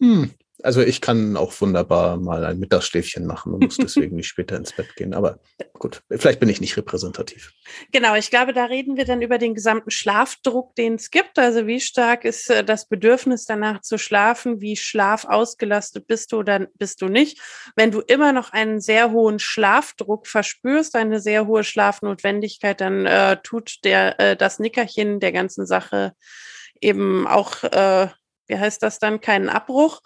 Hm. 0.00 0.32
Also 0.62 0.80
ich 0.80 1.00
kann 1.00 1.36
auch 1.36 1.52
wunderbar 1.60 2.16
mal 2.16 2.44
ein 2.44 2.58
Mittagsschläfchen 2.58 3.26
machen 3.26 3.52
und 3.52 3.64
muss 3.64 3.76
deswegen 3.80 4.16
nicht 4.16 4.28
später 4.28 4.56
ins 4.56 4.72
Bett 4.72 4.96
gehen. 4.96 5.14
Aber 5.14 5.38
gut, 5.74 6.02
vielleicht 6.10 6.40
bin 6.40 6.48
ich 6.48 6.60
nicht 6.60 6.76
repräsentativ. 6.76 7.52
Genau, 7.92 8.14
ich 8.14 8.30
glaube, 8.30 8.52
da 8.52 8.64
reden 8.64 8.96
wir 8.96 9.04
dann 9.04 9.22
über 9.22 9.38
den 9.38 9.54
gesamten 9.54 9.90
Schlafdruck, 9.90 10.74
den 10.74 10.94
es 10.94 11.10
gibt. 11.10 11.38
Also 11.38 11.66
wie 11.66 11.80
stark 11.80 12.24
ist 12.24 12.50
äh, 12.50 12.64
das 12.64 12.88
Bedürfnis 12.88 13.44
danach 13.44 13.82
zu 13.82 13.98
schlafen? 13.98 14.60
Wie 14.60 14.76
schlaf 14.76 15.24
ausgelastet 15.26 16.06
bist 16.06 16.32
du 16.32 16.38
oder 16.38 16.66
bist 16.74 17.02
du 17.02 17.08
nicht? 17.08 17.40
Wenn 17.76 17.90
du 17.90 18.00
immer 18.00 18.32
noch 18.32 18.52
einen 18.52 18.80
sehr 18.80 19.10
hohen 19.10 19.38
Schlafdruck 19.38 20.26
verspürst, 20.26 20.96
eine 20.96 21.20
sehr 21.20 21.46
hohe 21.46 21.64
Schlafnotwendigkeit, 21.64 22.80
dann 22.80 23.06
äh, 23.06 23.36
tut 23.42 23.84
der 23.84 24.18
äh, 24.18 24.36
das 24.36 24.58
Nickerchen 24.58 25.20
der 25.20 25.32
ganzen 25.32 25.66
Sache 25.66 26.14
eben 26.80 27.26
auch, 27.26 27.62
äh, 27.64 28.08
wie 28.46 28.58
heißt 28.58 28.82
das 28.82 28.98
dann, 28.98 29.20
keinen 29.20 29.48
Abbruch. 29.48 30.00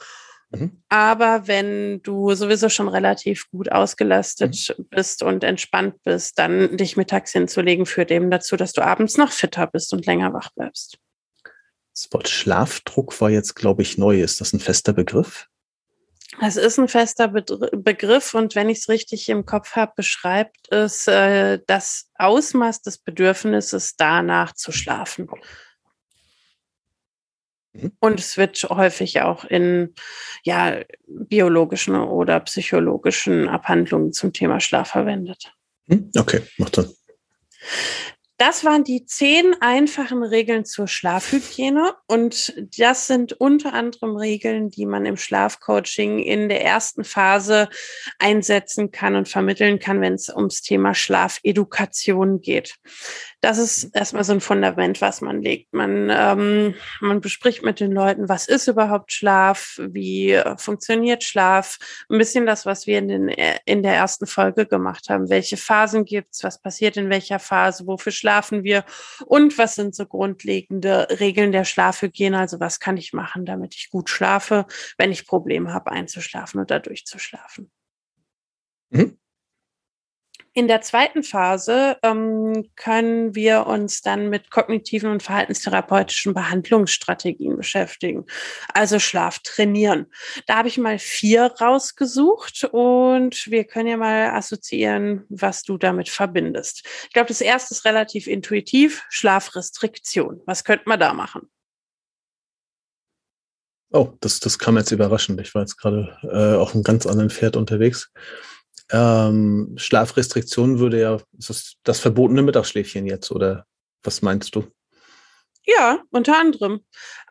Mhm. 0.51 0.83
Aber 0.89 1.47
wenn 1.47 2.03
du 2.03 2.35
sowieso 2.35 2.69
schon 2.69 2.89
relativ 2.89 3.49
gut 3.51 3.71
ausgelastet 3.71 4.75
mhm. 4.77 4.87
bist 4.91 5.23
und 5.23 5.45
entspannt 5.45 6.03
bist, 6.03 6.39
dann 6.39 6.77
dich 6.77 6.97
mittags 6.97 7.33
hinzulegen, 7.33 7.87
führt 7.87 8.11
eben 8.11 8.31
dazu, 8.31 8.57
dass 8.57 8.73
du 8.73 8.83
abends 8.83 9.17
noch 9.17 9.33
fitter 9.33 9.67
bist 9.67 9.93
und 9.93 10.07
länger 10.07 10.33
wach 10.33 10.51
bleibst. 10.55 10.99
Das 11.95 12.09
Wort 12.13 12.29
Schlafdruck 12.29 13.21
war 13.21 13.31
jetzt, 13.31 13.55
glaube 13.55 13.83
ich, 13.83 13.99
neu. 13.99 14.21
Ist 14.21 14.41
das 14.41 14.53
ein 14.53 14.61
fester 14.61 14.93
Begriff? 14.93 15.47
Es 16.41 16.57
ist 16.57 16.79
ein 16.79 16.89
fester 16.89 17.29
Be 17.29 17.45
Begriff 17.73 18.35
und 18.35 18.55
wenn 18.55 18.71
ich 18.71 18.79
es 18.79 18.89
richtig 18.89 19.29
im 19.29 19.45
Kopf 19.45 19.77
habe, 19.77 19.93
beschreibt 19.97 20.73
es 20.73 21.07
äh, 21.07 21.59
das 21.67 22.09
Ausmaß 22.15 22.83
des 22.83 22.99
Bedürfnisses 22.99 23.97
danach 23.97 24.55
zu 24.55 24.73
schlafen. 24.73 25.29
Mhm. 27.73 27.93
Und 28.01 28.21
es 28.21 28.37
wird 28.37 28.63
häufig 28.69 29.21
auch 29.23 29.45
in 29.45 29.95
ja, 30.43 30.81
biologischen 31.07 31.97
oder 31.97 32.41
psychologischen 32.41 33.49
Abhandlungen 33.49 34.13
zum 34.13 34.33
Thema 34.33 34.61
Schlaf 34.61 34.91
verwendet. 34.91 35.53
Hm? 35.89 36.11
Okay, 36.17 36.43
macht 36.59 36.77
Sinn. 36.77 36.91
Das 38.41 38.65
waren 38.65 38.85
die 38.85 39.05
zehn 39.05 39.55
einfachen 39.61 40.23
Regeln 40.23 40.65
zur 40.65 40.89
Schlafhygiene 40.89 41.93
und 42.07 42.55
das 42.79 43.07
sind 43.07 43.35
unter 43.35 43.75
anderem 43.75 44.17
Regeln, 44.17 44.71
die 44.71 44.87
man 44.87 45.05
im 45.05 45.19
Schlafcoaching 45.19 46.21
in 46.21 46.49
der 46.49 46.65
ersten 46.65 47.05
Phase 47.05 47.69
einsetzen 48.19 48.93
kann 48.93 49.15
und 49.15 49.29
vermitteln 49.29 49.79
kann, 49.79 50.01
wenn 50.01 50.15
es 50.15 50.31
ums 50.31 50.63
Thema 50.63 50.95
Schlafedukation 50.95 52.41
geht. 52.41 52.77
Das 53.43 53.59
ist 53.59 53.95
erstmal 53.95 54.25
so 54.25 54.33
ein 54.33 54.41
Fundament, 54.41 55.03
was 55.03 55.21
man 55.21 55.43
legt. 55.43 55.73
Man, 55.75 56.09
ähm, 56.11 56.75
man 57.01 57.21
bespricht 57.21 57.63
mit 57.63 57.81
den 57.81 57.93
Leuten, 57.93 58.29
was 58.31 58.49
ist 58.49 58.69
überhaupt 58.69 59.13
Schlaf, 59.13 59.79
wie 59.83 60.33
äh, 60.33 60.57
funktioniert 60.57 61.25
Schlaf, 61.25 61.79
ein 62.11 62.19
bisschen 62.19 62.47
das, 62.47 62.65
was 62.65 62.87
wir 62.87 62.99
in, 62.99 63.09
den, 63.09 63.29
äh, 63.29 63.59
in 63.67 63.83
der 63.83 63.95
ersten 63.95 64.27
Folge 64.27 64.67
gemacht 64.67 65.11
haben. 65.11 65.29
Welche 65.29 65.59
Phasen 65.59 66.07
gibt's, 66.07 66.43
was 66.43 66.61
passiert 66.61 66.97
in 66.97 67.11
welcher 67.11 67.39
Phase, 67.39 67.87
wofür 67.87 68.13
schlafen 68.31 68.63
wir 68.63 68.85
und 69.27 69.59
was 69.59 69.75
sind 69.75 69.95
so 69.95 70.07
grundlegende 70.07 71.09
Regeln 71.19 71.51
der 71.51 71.65
Schlafhygiene, 71.65 72.39
also 72.39 72.61
was 72.61 72.79
kann 72.79 72.97
ich 72.97 73.13
machen, 73.13 73.45
damit 73.45 73.75
ich 73.75 73.91
gut 73.91 74.09
schlafe, 74.09 74.67
wenn 74.99 75.11
ich 75.11 75.27
Probleme 75.27 75.73
habe 75.75 75.91
einzuschlafen 75.91 76.61
oder 76.61 76.79
durchzuschlafen. 76.79 77.73
Mhm. 78.91 79.20
In 80.53 80.67
der 80.67 80.81
zweiten 80.81 81.23
Phase 81.23 81.97
ähm, 82.03 82.69
können 82.75 83.37
wir 83.37 83.69
uns 83.69 84.01
dann 84.03 84.31
mit 84.31 84.51
kognitiven 84.51 85.09
und 85.09 85.23
verhaltenstherapeutischen 85.23 86.35
Behandlungsstrategien 86.35 87.57
beschäftigen. 87.57 88.27
Also 88.75 88.99
Schlaf 88.99 89.39
trainieren. 89.39 90.07
Da 90.47 90.57
habe 90.57 90.67
ich 90.67 90.77
mal 90.77 90.99
vier 90.99 91.55
rausgesucht 91.61 92.65
und 92.73 93.47
wir 93.47 93.63
können 93.63 93.89
ja 93.89 93.97
mal 93.97 94.31
assoziieren, 94.31 95.25
was 95.29 95.63
du 95.63 95.79
damit 95.79 96.09
verbindest. 96.09 96.85
Ich 97.05 97.13
glaube, 97.13 97.29
das 97.29 97.41
erste 97.41 97.75
ist 97.75 97.85
relativ 97.85 98.27
intuitiv. 98.27 99.05
Schlafrestriktion. 99.09 100.43
Was 100.47 100.65
könnte 100.65 100.89
man 100.89 100.99
da 100.99 101.15
machen? 101.15 101.49
Oh, 103.93 104.15
das, 104.21 104.41
das 104.41 104.59
kam 104.59 104.77
jetzt 104.77 104.91
überraschend. 104.91 105.41
Ich 105.41 105.55
war 105.55 105.63
jetzt 105.63 105.77
gerade 105.77 106.17
äh, 106.23 106.57
auf 106.57 106.75
einem 106.75 106.83
ganz 106.83 107.07
anderen 107.07 107.31
Pferd 107.31 107.57
unterwegs. 107.57 108.13
Ähm, 108.93 109.75
Schlafrestriktion 109.77 110.79
würde 110.79 111.01
ja, 111.01 111.19
ist 111.39 111.51
das 111.51 111.75
das 111.85 112.01
verbotene 112.01 112.43
Mittagsschläfchen 112.43 113.07
jetzt 113.07 113.31
oder 113.31 113.67
was 114.03 114.23
meinst 114.23 114.55
du? 114.55 114.67
Ja, 115.67 116.03
unter 116.11 116.39
anderem. 116.39 116.81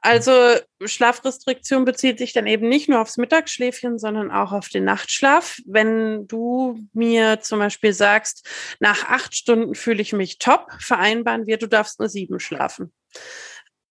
Also 0.02 0.32
Schlafrestriktion 0.86 1.84
bezieht 1.84 2.20
sich 2.20 2.32
dann 2.32 2.48
eben 2.48 2.70
nicht 2.70 2.88
nur 2.88 3.02
aufs 3.02 3.18
Mittagsschläfchen, 3.18 3.98
sondern 3.98 4.32
auch 4.32 4.52
auf 4.52 4.70
den 4.70 4.86
Nachtschlaf. 4.86 5.58
Wenn 5.66 6.28
du 6.28 6.80
mir 6.94 7.42
zum 7.42 7.60
Beispiel 7.60 7.94
sagst, 7.94 8.48
nach 8.80 9.06
acht 9.10 9.36
Stunden 9.36 9.76
fühle 9.76 10.02
ich 10.02 10.14
mich 10.14 10.38
top, 10.38 10.68
vereinbaren 10.80 11.48
wir, 11.48 11.58
du 11.58 11.68
darfst 11.68 12.00
nur 12.00 12.08
sieben 12.08 12.40
schlafen. 12.40 12.94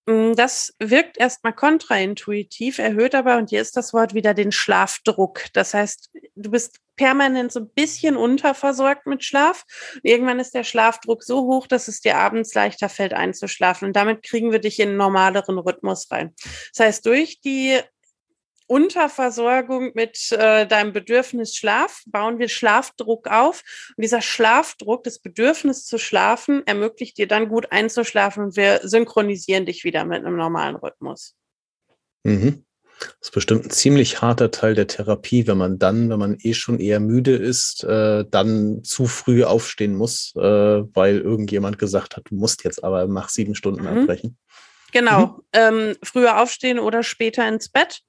Mm, 0.07 0.33
das 0.33 0.73
wirkt 0.79 1.17
erstmal 1.19 1.53
kontraintuitiv, 1.53 2.79
erhöht 2.79 3.13
aber, 3.13 3.37
und 3.37 3.49
hier 3.51 3.61
ist 3.61 3.77
das 3.77 3.93
Wort 3.93 4.13
wieder, 4.13 4.33
den 4.33 4.51
Schlafdruck. 4.51 5.45
Das 5.53 5.73
heißt, 5.73 6.11
du 6.35 6.51
bist 6.51 6.79
permanent 6.99 7.49
so 7.53 7.61
ein 7.61 7.69
bisschen 7.69 8.17
unterversorgt 8.17 9.07
mit 9.07 9.23
Schlaf. 9.23 9.63
Und 9.95 10.01
irgendwann 10.03 10.37
ist 10.37 10.53
der 10.53 10.65
Schlafdruck 10.65 11.23
so 11.23 11.43
hoch, 11.43 11.65
dass 11.65 11.87
es 11.87 12.01
dir 12.01 12.17
abends 12.17 12.53
leichter 12.53 12.89
fällt 12.89 13.13
einzuschlafen. 13.13 13.87
Und 13.87 13.95
damit 13.95 14.21
kriegen 14.21 14.51
wir 14.51 14.59
dich 14.59 14.81
in 14.81 14.89
einen 14.89 14.97
normaleren 14.97 15.57
Rhythmus 15.57 16.11
rein. 16.11 16.35
Das 16.73 16.85
heißt, 16.85 17.05
durch 17.05 17.39
die 17.39 17.79
Unterversorgung 18.67 19.91
mit 19.95 20.29
äh, 20.33 20.67
deinem 20.67 20.91
Bedürfnis 20.91 21.55
Schlaf 21.55 22.03
bauen 22.05 22.37
wir 22.37 22.49
Schlafdruck 22.49 23.27
auf. 23.27 23.63
Und 23.95 24.01
dieser 24.03 24.21
Schlafdruck, 24.21 25.05
das 25.05 25.19
Bedürfnis 25.19 25.85
zu 25.85 25.97
schlafen, 25.97 26.67
ermöglicht 26.67 27.17
dir 27.17 27.29
dann 27.29 27.47
gut 27.47 27.71
einzuschlafen 27.71 28.43
und 28.43 28.57
wir 28.57 28.81
synchronisieren 28.83 29.65
dich 29.65 29.85
wieder 29.85 30.03
mit 30.03 30.25
einem 30.25 30.35
normalen 30.35 30.75
Rhythmus. 30.75 31.37
Mhm. 32.25 32.65
Das 32.99 33.29
ist 33.29 33.31
bestimmt 33.31 33.65
ein 33.65 33.69
ziemlich 33.69 34.21
harter 34.21 34.51
Teil 34.51 34.75
der 34.75 34.87
Therapie, 34.87 35.47
wenn 35.47 35.57
man 35.57 35.79
dann, 35.79 36.09
wenn 36.09 36.19
man 36.19 36.37
eh 36.41 36.53
schon 36.53 36.79
eher 36.79 36.99
müde 36.99 37.35
ist, 37.35 37.83
äh, 37.83 38.25
dann 38.29 38.83
zu 38.83 39.07
früh 39.07 39.43
aufstehen 39.43 39.95
muss, 39.95 40.33
äh, 40.35 40.41
weil 40.41 41.19
irgendjemand 41.19 41.79
gesagt 41.79 42.17
hat, 42.17 42.23
du 42.29 42.35
musst 42.35 42.63
jetzt 42.63 42.83
aber 42.83 43.07
nach 43.07 43.29
sieben 43.29 43.55
Stunden 43.55 43.81
mhm. 43.81 44.01
abbrechen. 44.01 44.37
Genau. 44.91 45.25
Mhm. 45.25 45.41
Ähm, 45.53 45.95
früher 46.03 46.41
aufstehen 46.41 46.79
oder 46.79 47.03
später 47.03 47.47
ins 47.47 47.69
Bett. 47.69 48.01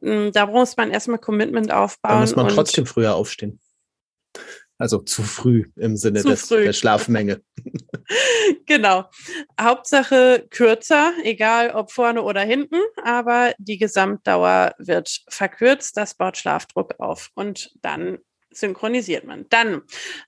Hm, 0.00 0.32
da 0.32 0.46
muss 0.46 0.76
man 0.76 0.90
erstmal 0.90 1.18
Commitment 1.18 1.72
aufbauen. 1.72 2.14
Da 2.14 2.20
muss 2.20 2.36
man 2.36 2.48
trotzdem 2.48 2.86
früher 2.86 3.14
aufstehen. 3.14 3.60
Also 4.82 4.98
zu 4.98 5.22
früh 5.22 5.70
im 5.76 5.96
Sinne 5.96 6.24
des, 6.24 6.48
früh. 6.48 6.64
der 6.64 6.72
Schlafmenge. 6.72 7.40
genau. 8.66 9.04
Hauptsache 9.60 10.44
kürzer, 10.50 11.12
egal 11.22 11.70
ob 11.70 11.92
vorne 11.92 12.22
oder 12.22 12.40
hinten, 12.40 12.80
aber 13.04 13.54
die 13.58 13.78
Gesamtdauer 13.78 14.74
wird 14.78 15.20
verkürzt. 15.28 15.96
Das 15.96 16.14
baut 16.14 16.36
Schlafdruck 16.36 16.96
auf 16.98 17.30
und 17.36 17.70
dann 17.80 18.18
synchronisiert 18.50 19.24
man. 19.24 19.46
Dann 19.50 19.82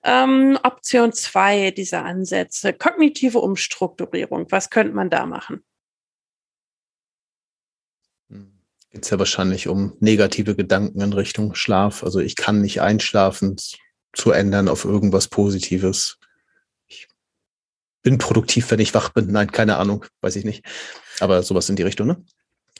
ähm, 0.05 0.57
Option 0.62 1.12
zwei 1.12 1.73
dieser 1.73 2.05
Ansätze, 2.05 2.73
kognitive 2.73 3.40
Umstrukturierung. 3.40 4.47
Was 4.51 4.71
könnte 4.71 4.95
man 4.95 5.11
da 5.11 5.27
machen? 5.27 5.64
geht 8.95 9.03
es 9.03 9.11
ja 9.11 9.19
wahrscheinlich 9.19 9.67
um 9.67 9.97
negative 9.99 10.55
Gedanken 10.55 11.01
in 11.01 11.12
Richtung 11.12 11.57
Schlaf. 11.57 12.05
Also 12.05 12.21
ich 12.21 12.37
kann 12.37 12.61
nicht 12.61 12.81
einschlafen, 12.81 13.57
zu 14.14 14.31
ändern 14.31 14.68
auf 14.68 14.85
irgendwas 14.85 15.29
Positives. 15.29 16.18
Ich 16.87 17.09
bin 18.03 18.18
produktiv, 18.18 18.70
wenn 18.70 18.81
ich 18.81 18.94
wach 18.94 19.11
bin. 19.11 19.31
Nein, 19.31 19.50
keine 19.50 19.77
Ahnung, 19.77 20.07
weiß 20.20 20.37
ich 20.37 20.44
nicht. 20.44 20.64
Aber 21.20 21.42
sowas 21.42 21.68
in 21.68 21.77
die 21.77 21.83
Richtung, 21.83 22.07
ne? 22.07 22.24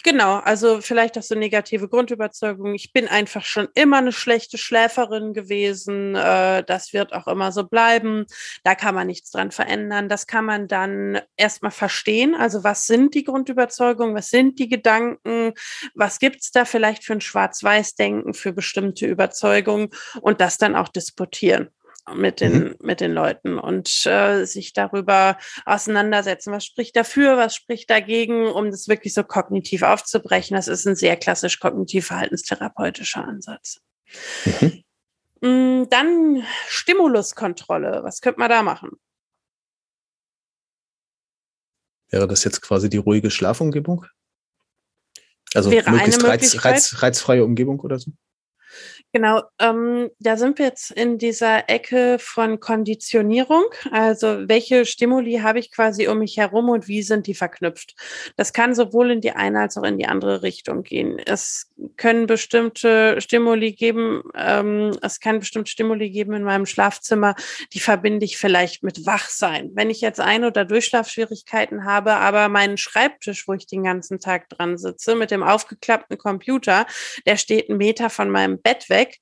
Genau, 0.07 0.37
also 0.37 0.83
vielleicht 0.83 1.17
auch 1.17 1.23
so 1.23 1.35
negative 1.35 1.89
Grundüberzeugung. 1.89 2.75
Ich 2.75 2.93
bin 2.93 3.09
einfach 3.09 3.43
schon 3.43 3.69
immer 3.75 3.97
eine 3.97 4.13
schlechte 4.13 4.59
Schläferin 4.59 5.33
gewesen. 5.33 6.15
Äh, 6.15 6.63
das 6.63 6.93
wird 6.93 7.15
auch 7.15 7.27
immer 7.27 7.53
so 7.53 7.65
bleiben. 7.65 8.27
Da 8.65 8.75
kann 8.75 8.95
man 8.95 9.07
nichts 9.07 9.31
dran 9.31 9.51
verändern. 9.51 10.11
Das 10.11 10.27
kann 10.27 10.45
man 10.45 10.69
dann 10.69 11.23
erstmal 11.39 11.71
verstehen. 11.71 12.35
Also 12.35 12.63
was 12.65 12.87
sind 12.87 13.15
die 13.15 13.25
Grundüberzeugungen? 13.25 14.15
Was 14.15 14.29
sind 14.29 14.59
die 14.59 14.69
Gedanken? 14.69 15.55
Was 15.95 16.19
gibt's 16.19 16.53
da 16.53 16.67
vielleicht 16.67 17.03
für 17.03 17.15
ein 17.15 17.23
Schwarz-Weiß-Denken 17.23 18.35
für 18.35 18.53
bestimmte 18.53 19.07
Überzeugungen? 19.07 19.89
Und 20.21 20.43
das 20.43 20.59
dann 20.59 20.77
auch 20.77 20.89
disputieren 20.89 21.71
mit 22.13 22.41
den, 22.41 22.53
mhm. 22.53 22.77
mit 22.81 23.01
den 23.01 23.13
Leuten 23.13 23.59
und 23.59 24.05
äh, 24.07 24.45
sich 24.45 24.73
darüber 24.73 25.39
auseinandersetzen. 25.65 26.53
Was 26.53 26.65
spricht 26.65 26.97
dafür, 26.97 27.37
was 27.37 27.55
spricht 27.55 27.89
dagegen, 27.89 28.47
um 28.47 28.71
das 28.71 28.89
wirklich 28.89 29.15
so 29.15 29.25
kognitiv 29.25 29.83
aufzubrechen. 29.83 30.57
Das 30.57 30.69
ist 30.69 30.87
ein 30.87 30.97
sehr 30.97 31.17
klassisch 31.17 31.61
kognitiv-verhaltenstherapeutischer 31.61 33.25
Ansatz. 33.25 33.81
Mhm. 34.45 34.85
Mm, 35.41 35.89
dann 35.91 36.43
Stimuluskontrolle. 36.69 38.01
Was 38.03 38.21
könnte 38.21 38.41
man 38.41 38.51
da 38.51 38.63
machen? 38.63 38.91
Wäre 42.09 42.29
das 42.29 42.45
jetzt 42.45 42.63
quasi 42.63 42.89
die 42.89 42.99
ruhige 42.99 43.31
Schlafumgebung? 43.31 44.07
Also 45.55 45.71
Wäre 45.71 45.91
möglichst 45.91 46.25
reiz, 46.25 46.65
reiz, 46.65 47.03
reizfreie 47.03 47.45
Umgebung 47.45 47.81
oder 47.81 47.99
so? 47.99 48.11
Genau, 49.15 49.43
ähm, 49.61 50.11
da 50.19 50.37
sind 50.37 50.59
wir 50.59 50.67
jetzt 50.67 50.91
in 50.91 51.19
dieser 51.19 51.69
Ecke 51.69 52.17
von 52.19 52.59
Konditionierung. 52.59 53.63
Also 53.93 54.49
welche 54.49 54.85
Stimuli 54.85 55.39
habe 55.39 55.61
ich 55.61 55.71
quasi 55.71 56.09
um 56.09 56.19
mich 56.19 56.37
herum 56.37 56.69
und 56.69 56.89
wie 56.89 57.01
sind 57.01 57.29
die 57.29 57.35
verknüpft? 57.35 57.95
Das 58.37 58.53
kann 58.53 58.75
sowohl 58.75 59.13
in 59.13 59.21
die 59.21 59.31
eine 59.31 59.61
als 59.61 59.77
auch 59.77 59.85
in 59.85 59.99
die 59.99 60.07
andere 60.07 60.43
Richtung 60.43 60.83
gehen. 60.83 61.21
Es 61.25 61.71
können 61.97 62.27
bestimmte 62.27 63.21
Stimuli 63.21 63.75
geben, 63.75 64.23
ähm, 64.35 64.99
es 65.01 65.21
kann 65.21 65.39
bestimmte 65.39 65.71
Stimuli 65.71 66.11
geben 66.11 66.33
in 66.33 66.43
meinem 66.43 66.67
Schlafzimmer, 66.67 67.37
die 67.73 67.79
verbinde 67.79 68.25
ich 68.25 68.37
vielleicht 68.37 68.83
mit 68.83 69.07
Wachsein. 69.07 69.71
Wenn 69.75 69.91
ich 69.91 70.01
jetzt 70.01 70.19
Ein- 70.19 70.45
oder 70.45 70.65
Durchschlafschwierigkeiten 70.65 71.85
habe, 71.85 72.15
aber 72.15 72.49
meinen 72.49 72.79
Schreibtisch, 72.79 73.47
wo 73.47 73.53
ich 73.53 73.69
den 73.69 73.85
ganzen 73.85 74.19
Tag 74.19 74.49
dran 74.49 74.77
sitze, 74.77 75.15
mit 75.15 75.31
dem 75.31 75.45
aufgeklappten 75.45 76.19
Computer, 76.19 76.85
der 77.27 77.37
steht 77.37 77.69
einen 77.69 77.79
Meter 77.79 78.11
von 78.11 78.29
meinem 78.29 78.61
Bett 78.61 78.89
weg, 78.89 79.04
weg, 79.05 79.19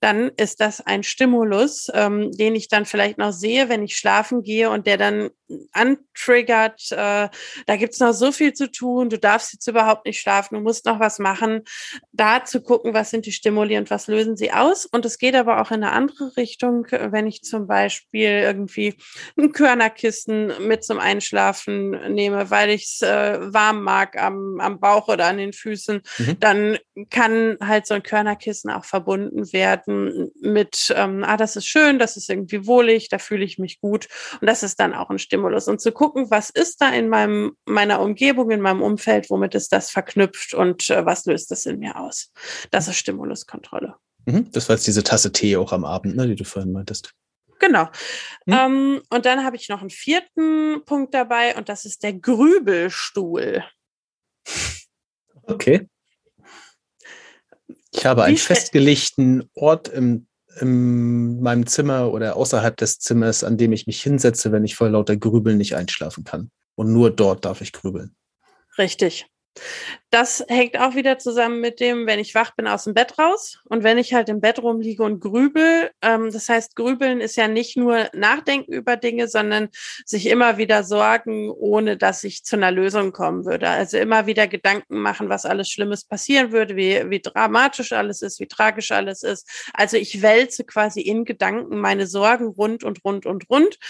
dann 0.00 0.30
ist 0.36 0.60
das 0.60 0.80
ein 0.80 1.02
Stimulus, 1.02 1.88
ähm, 1.92 2.30
den 2.32 2.54
ich 2.54 2.68
dann 2.68 2.84
vielleicht 2.84 3.18
noch 3.18 3.32
sehe, 3.32 3.68
wenn 3.68 3.82
ich 3.82 3.96
schlafen 3.96 4.42
gehe 4.42 4.70
und 4.70 4.86
der 4.86 4.98
dann 4.98 5.30
antriggert, 5.72 6.90
äh, 6.92 7.28
da 7.66 7.76
gibt's 7.76 8.00
noch 8.00 8.12
so 8.12 8.32
viel 8.32 8.54
zu 8.54 8.70
tun, 8.70 9.10
du 9.10 9.18
darfst 9.18 9.52
jetzt 9.52 9.66
überhaupt 9.66 10.06
nicht 10.06 10.20
schlafen, 10.20 10.54
du 10.54 10.60
musst 10.60 10.86
noch 10.86 11.00
was 11.00 11.18
machen, 11.18 11.62
da 12.12 12.44
zu 12.44 12.62
gucken, 12.62 12.94
was 12.94 13.10
sind 13.10 13.26
die 13.26 13.32
Stimuli 13.32 13.76
und 13.76 13.90
was 13.90 14.06
lösen 14.06 14.36
sie 14.36 14.52
aus. 14.52 14.86
Und 14.86 15.04
es 15.04 15.18
geht 15.18 15.34
aber 15.34 15.60
auch 15.60 15.70
in 15.70 15.84
eine 15.84 15.92
andere 15.92 16.36
Richtung, 16.36 16.86
wenn 16.90 17.26
ich 17.26 17.42
zum 17.42 17.66
Beispiel 17.66 18.28
irgendwie 18.28 18.94
ein 19.38 19.52
Körnerkissen 19.52 20.52
mit 20.66 20.84
zum 20.84 20.98
Einschlafen 20.98 21.90
nehme, 22.14 22.50
weil 22.50 22.70
ich 22.70 22.84
es 22.84 23.02
äh, 23.02 23.38
warm 23.52 23.82
mag 23.82 24.20
am, 24.20 24.60
am 24.60 24.80
Bauch 24.80 25.08
oder 25.08 25.26
an 25.26 25.38
den 25.38 25.52
Füßen, 25.52 26.02
mhm. 26.18 26.40
dann 26.40 26.78
kann 27.10 27.58
halt 27.60 27.86
so 27.86 27.94
ein 27.94 28.02
Körnerkissen 28.02 28.70
auch 28.70 28.84
verbunden 28.84 29.23
werden 29.52 30.30
mit, 30.40 30.92
ähm, 30.96 31.24
ah, 31.24 31.36
das 31.36 31.56
ist 31.56 31.66
schön, 31.66 31.98
das 31.98 32.16
ist 32.16 32.28
irgendwie 32.28 32.66
wohlig, 32.66 33.08
da 33.08 33.18
fühle 33.18 33.44
ich 33.44 33.58
mich 33.58 33.80
gut. 33.80 34.08
Und 34.40 34.46
das 34.46 34.62
ist 34.62 34.80
dann 34.80 34.94
auch 34.94 35.10
ein 35.10 35.18
Stimulus. 35.18 35.68
Und 35.68 35.80
zu 35.80 35.92
gucken, 35.92 36.30
was 36.30 36.50
ist 36.50 36.80
da 36.80 36.90
in 36.90 37.08
meinem, 37.08 37.56
meiner 37.66 38.00
Umgebung, 38.00 38.50
in 38.50 38.60
meinem 38.60 38.82
Umfeld, 38.82 39.30
womit 39.30 39.54
ist 39.54 39.72
das 39.72 39.90
verknüpft 39.90 40.54
und 40.54 40.90
äh, 40.90 41.04
was 41.06 41.26
löst 41.26 41.50
das 41.50 41.66
in 41.66 41.78
mir 41.78 41.98
aus. 41.98 42.32
Das 42.70 42.88
ist 42.88 42.96
Stimuluskontrolle. 42.96 43.94
Mhm. 44.26 44.50
Das 44.52 44.68
war 44.68 44.76
jetzt 44.76 44.86
diese 44.86 45.02
Tasse 45.02 45.32
Tee 45.32 45.56
auch 45.56 45.72
am 45.72 45.84
Abend, 45.84 46.16
ne, 46.16 46.26
die 46.26 46.36
du 46.36 46.44
vorhin 46.44 46.72
meintest. 46.72 47.12
Genau. 47.60 47.88
Hm? 48.46 48.54
Ähm, 48.54 49.02
und 49.10 49.26
dann 49.26 49.44
habe 49.44 49.56
ich 49.56 49.68
noch 49.68 49.80
einen 49.80 49.90
vierten 49.90 50.84
Punkt 50.84 51.14
dabei 51.14 51.56
und 51.56 51.68
das 51.68 51.84
ist 51.84 52.02
der 52.02 52.12
Grübelstuhl. 52.12 53.64
Okay. 55.42 55.88
Ich 57.94 58.06
habe 58.06 58.24
einen 58.24 58.36
festgelegten 58.36 59.48
Ort 59.54 59.88
im 59.88 60.26
in 60.60 61.40
meinem 61.40 61.66
Zimmer 61.66 62.12
oder 62.12 62.36
außerhalb 62.36 62.76
des 62.76 62.98
Zimmers, 63.00 63.42
an 63.42 63.56
dem 63.56 63.72
ich 63.72 63.86
mich 63.86 64.02
hinsetze, 64.02 64.52
wenn 64.52 64.64
ich 64.64 64.76
vor 64.76 64.88
lauter 64.88 65.16
Grübeln 65.16 65.58
nicht 65.58 65.74
einschlafen 65.74 66.24
kann. 66.24 66.50
Und 66.76 66.92
nur 66.92 67.10
dort 67.10 67.44
darf 67.44 67.60
ich 67.60 67.72
grübeln. 67.72 68.14
Richtig. 68.78 69.26
Das 70.10 70.44
hängt 70.46 70.78
auch 70.78 70.94
wieder 70.94 71.18
zusammen 71.18 71.60
mit 71.60 71.80
dem, 71.80 72.06
wenn 72.06 72.20
ich 72.20 72.36
wach 72.36 72.52
bin, 72.54 72.68
aus 72.68 72.84
dem 72.84 72.94
Bett 72.94 73.18
raus 73.18 73.58
und 73.64 73.82
wenn 73.82 73.98
ich 73.98 74.14
halt 74.14 74.28
im 74.28 74.40
Bett 74.40 74.62
rumliege 74.62 75.02
und 75.02 75.18
grübel. 75.18 75.90
Ähm, 76.02 76.30
das 76.30 76.48
heißt, 76.48 76.76
grübeln 76.76 77.20
ist 77.20 77.34
ja 77.34 77.48
nicht 77.48 77.76
nur 77.76 78.08
Nachdenken 78.12 78.72
über 78.72 78.96
Dinge, 78.96 79.26
sondern 79.26 79.70
sich 80.06 80.26
immer 80.26 80.56
wieder 80.56 80.84
sorgen, 80.84 81.50
ohne 81.50 81.96
dass 81.96 82.22
ich 82.22 82.44
zu 82.44 82.54
einer 82.54 82.70
Lösung 82.70 83.12
kommen 83.12 83.44
würde. 83.44 83.68
Also 83.68 83.98
immer 83.98 84.26
wieder 84.26 84.46
Gedanken 84.46 84.98
machen, 85.00 85.28
was 85.28 85.46
alles 85.46 85.68
Schlimmes 85.68 86.04
passieren 86.04 86.52
würde, 86.52 86.76
wie, 86.76 87.10
wie 87.10 87.20
dramatisch 87.20 87.92
alles 87.92 88.22
ist, 88.22 88.38
wie 88.38 88.46
tragisch 88.46 88.92
alles 88.92 89.24
ist. 89.24 89.48
Also 89.72 89.96
ich 89.96 90.22
wälze 90.22 90.62
quasi 90.62 91.00
in 91.00 91.24
Gedanken 91.24 91.80
meine 91.80 92.06
Sorgen 92.06 92.46
rund 92.46 92.84
und 92.84 93.04
rund 93.04 93.26
und 93.26 93.50
rund, 93.50 93.80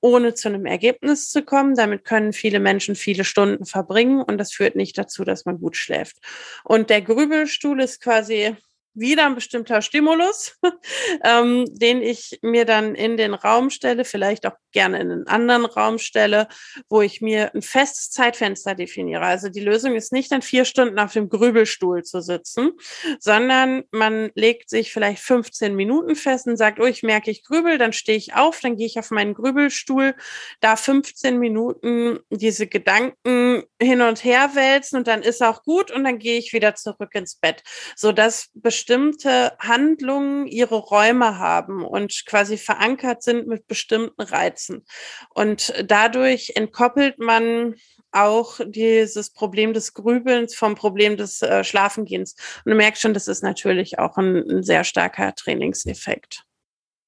ohne 0.00 0.34
zu 0.34 0.46
einem 0.46 0.64
Ergebnis 0.64 1.28
zu 1.30 1.42
kommen. 1.42 1.74
Damit 1.74 2.04
können 2.04 2.32
viele 2.32 2.60
Menschen 2.60 2.94
viele 2.94 3.24
Stunden 3.24 3.66
verbringen 3.66 4.22
und 4.22 4.38
das 4.38 4.52
führt 4.52 4.76
nicht 4.76 4.96
dazu, 4.96 5.11
dass 5.24 5.44
man 5.44 5.58
gut 5.58 5.76
schläft. 5.76 6.16
Und 6.64 6.90
der 6.90 7.02
Grübelstuhl 7.02 7.80
ist 7.80 8.00
quasi 8.00 8.56
wieder 8.94 9.26
ein 9.26 9.34
bestimmter 9.34 9.82
Stimulus, 9.82 10.58
ähm, 11.24 11.64
den 11.70 12.02
ich 12.02 12.38
mir 12.42 12.64
dann 12.64 12.94
in 12.94 13.16
den 13.16 13.34
Raum 13.34 13.70
stelle, 13.70 14.04
vielleicht 14.04 14.46
auch 14.46 14.56
gerne 14.72 15.00
in 15.00 15.10
einen 15.10 15.26
anderen 15.26 15.64
Raum 15.64 15.98
stelle, 15.98 16.48
wo 16.88 17.02
ich 17.02 17.20
mir 17.20 17.54
ein 17.54 17.62
festes 17.62 18.10
Zeitfenster 18.10 18.74
definiere. 18.74 19.22
Also 19.22 19.48
die 19.48 19.60
Lösung 19.60 19.94
ist 19.94 20.12
nicht 20.12 20.32
dann 20.32 20.42
vier 20.42 20.64
Stunden 20.64 20.98
auf 20.98 21.12
dem 21.12 21.28
Grübelstuhl 21.28 22.02
zu 22.02 22.20
sitzen, 22.20 22.72
sondern 23.18 23.84
man 23.90 24.30
legt 24.34 24.70
sich 24.70 24.92
vielleicht 24.92 25.22
15 25.22 25.74
Minuten 25.74 26.16
fest 26.16 26.46
und 26.46 26.56
sagt, 26.56 26.80
oh, 26.80 26.86
ich 26.86 27.02
merke, 27.02 27.30
ich 27.30 27.44
grübel, 27.44 27.78
dann 27.78 27.92
stehe 27.92 28.18
ich 28.18 28.34
auf, 28.34 28.60
dann 28.60 28.76
gehe 28.76 28.86
ich 28.86 28.98
auf 28.98 29.10
meinen 29.10 29.34
Grübelstuhl, 29.34 30.14
da 30.60 30.76
15 30.76 31.38
Minuten 31.38 32.18
diese 32.30 32.66
Gedanken 32.66 33.62
hin 33.80 34.00
und 34.00 34.24
her 34.24 34.50
wälzen 34.54 34.98
und 34.98 35.06
dann 35.06 35.22
ist 35.22 35.42
auch 35.42 35.62
gut 35.62 35.90
und 35.90 36.04
dann 36.04 36.18
gehe 36.18 36.38
ich 36.38 36.52
wieder 36.52 36.74
zurück 36.74 37.14
ins 37.14 37.36
Bett, 37.36 37.62
so 37.96 38.12
dass 38.12 38.50
bestimmte 38.82 39.52
Handlungen 39.60 40.48
ihre 40.48 40.74
Räume 40.74 41.38
haben 41.38 41.84
und 41.84 42.24
quasi 42.26 42.56
verankert 42.58 43.22
sind 43.22 43.46
mit 43.46 43.68
bestimmten 43.68 44.20
Reizen. 44.20 44.84
Und 45.30 45.72
dadurch 45.86 46.52
entkoppelt 46.56 47.20
man 47.20 47.76
auch 48.10 48.58
dieses 48.66 49.30
Problem 49.30 49.72
des 49.72 49.94
Grübelns 49.94 50.56
vom 50.56 50.74
Problem 50.74 51.16
des 51.16 51.42
äh, 51.42 51.62
Schlafengehens. 51.62 52.34
Und 52.64 52.72
du 52.72 52.76
merkst 52.76 53.00
schon, 53.00 53.14
das 53.14 53.28
ist 53.28 53.44
natürlich 53.44 54.00
auch 54.00 54.16
ein, 54.16 54.36
ein 54.50 54.62
sehr 54.64 54.82
starker 54.82 55.32
Trainingseffekt. 55.34 56.42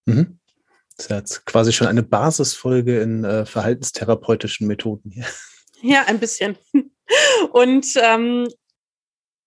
Mhm. 0.06 0.38
Das 0.96 1.06
ist 1.06 1.10
jetzt 1.10 1.46
quasi 1.46 1.72
schon 1.72 1.88
eine 1.88 2.04
Basisfolge 2.04 3.00
in 3.00 3.24
äh, 3.24 3.46
verhaltenstherapeutischen 3.46 4.68
Methoden 4.68 5.10
hier. 5.10 5.26
Ja, 5.82 6.04
ein 6.04 6.20
bisschen. 6.20 6.56
Und 7.52 7.86
ähm, 7.96 8.48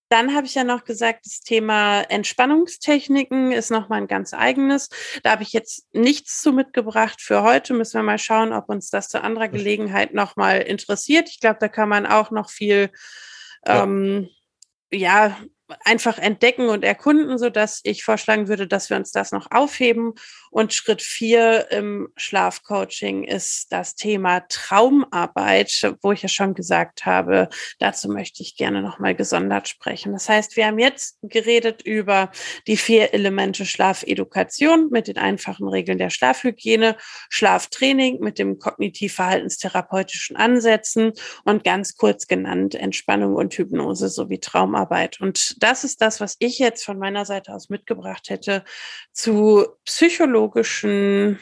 dann 0.09 0.35
habe 0.35 0.47
ich 0.47 0.55
ja 0.55 0.63
noch 0.63 0.83
gesagt, 0.83 1.25
das 1.25 1.41
Thema 1.41 2.01
Entspannungstechniken 2.01 3.51
ist 3.51 3.71
nochmal 3.71 4.01
ein 4.01 4.07
ganz 4.07 4.33
eigenes. 4.33 4.89
Da 5.23 5.31
habe 5.31 5.43
ich 5.43 5.53
jetzt 5.53 5.87
nichts 5.93 6.41
zu 6.41 6.53
mitgebracht 6.53 7.21
für 7.21 7.43
heute. 7.43 7.73
Müssen 7.73 7.99
wir 7.99 8.03
mal 8.03 8.19
schauen, 8.19 8.53
ob 8.53 8.69
uns 8.69 8.89
das 8.89 9.09
zu 9.09 9.21
anderer 9.21 9.49
Gelegenheit 9.49 10.13
nochmal 10.13 10.61
interessiert. 10.61 11.29
Ich 11.29 11.39
glaube, 11.39 11.57
da 11.59 11.67
kann 11.67 11.89
man 11.89 12.05
auch 12.05 12.31
noch 12.31 12.49
viel 12.49 12.89
ja. 13.65 13.83
Ähm, 13.83 14.29
ja, 14.91 15.37
einfach 15.83 16.17
entdecken 16.17 16.69
und 16.69 16.83
erkunden, 16.83 17.37
so 17.37 17.49
dass 17.49 17.81
ich 17.83 18.03
vorschlagen 18.03 18.47
würde, 18.47 18.67
dass 18.67 18.89
wir 18.89 18.97
uns 18.97 19.11
das 19.11 19.31
noch 19.31 19.51
aufheben. 19.51 20.13
Und 20.49 20.73
Schritt 20.73 21.01
vier 21.01 21.67
im 21.71 22.07
Schlafcoaching 22.15 23.23
ist 23.23 23.71
das 23.71 23.95
Thema 23.95 24.41
Traumarbeit, 24.47 25.93
wo 26.01 26.11
ich 26.13 26.23
ja 26.23 26.29
schon 26.29 26.53
gesagt 26.53 27.05
habe, 27.05 27.49
dazu 27.79 28.07
möchte 28.07 28.41
ich 28.41 28.55
gerne 28.55 28.81
nochmal 28.81 29.13
gesondert 29.13 29.67
sprechen. 29.67 30.13
Das 30.13 30.29
heißt, 30.29 30.55
wir 30.55 30.67
haben 30.67 30.79
jetzt 30.79 31.17
geredet 31.21 31.81
über 31.81 32.31
die 32.65 32.77
vier 32.77 33.13
Elemente 33.13 33.65
Schlafedukation 33.65 34.89
mit 34.89 35.07
den 35.07 35.17
einfachen 35.17 35.67
Regeln 35.67 35.97
der 35.97 36.09
Schlafhygiene, 36.09 36.95
Schlaftraining 37.29 38.19
mit 38.21 38.39
dem 38.39 38.57
kognitiv-verhaltenstherapeutischen 38.57 40.37
Ansätzen 40.37 41.11
und 41.43 41.63
ganz 41.63 41.97
kurz 41.97 42.27
genannt 42.27 42.73
Entspannung 42.73 43.35
und 43.35 43.53
Hypnose 43.53 44.09
sowie 44.09 44.39
Traumarbeit. 44.39 45.19
Und 45.19 45.56
das 45.59 45.83
ist 45.83 46.01
das, 46.01 46.19
was 46.19 46.35
ich 46.39 46.59
jetzt 46.59 46.85
von 46.85 46.97
meiner 46.99 47.25
Seite 47.25 47.53
aus 47.53 47.69
mitgebracht 47.69 48.29
hätte 48.29 48.63
zu 49.11 49.67
psychologischen 49.85 51.39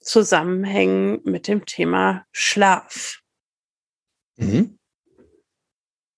Zusammenhängen 0.00 1.20
mit 1.24 1.48
dem 1.48 1.66
Thema 1.66 2.26
Schlaf. 2.32 3.20
Mhm. 4.36 4.78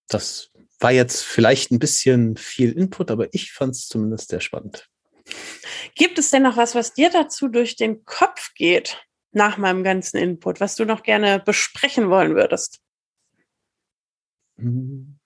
Das 0.09 0.51
war 0.81 0.93
jetzt 0.93 1.23
vielleicht 1.23 1.71
ein 1.71 1.79
bisschen 1.79 2.37
viel 2.37 2.73
Input, 2.73 3.11
aber 3.11 3.33
ich 3.33 3.53
fand 3.53 3.75
es 3.75 3.89
zumindest 3.89 4.29
sehr 4.29 4.41
spannend. 4.41 4.89
Gibt 5.95 6.19
es 6.19 6.31
denn 6.31 6.43
noch 6.43 6.57
was, 6.57 6.75
was 6.75 6.95
dir 6.95 7.11
dazu 7.11 7.49
durch 7.49 7.77
den 7.77 8.05
Kopf 8.05 8.55
geht 8.55 9.05
nach 9.33 9.59
meinem 9.59 9.85
ganzen 9.85 10.17
Input, 10.17 10.61
was 10.61 10.77
du 10.77 10.85
noch 10.85 11.03
gerne 11.03 11.41
besprechen 11.41 12.09
wollen 12.11 12.35
würdest? 12.35 12.81
Hm. 14.57 15.18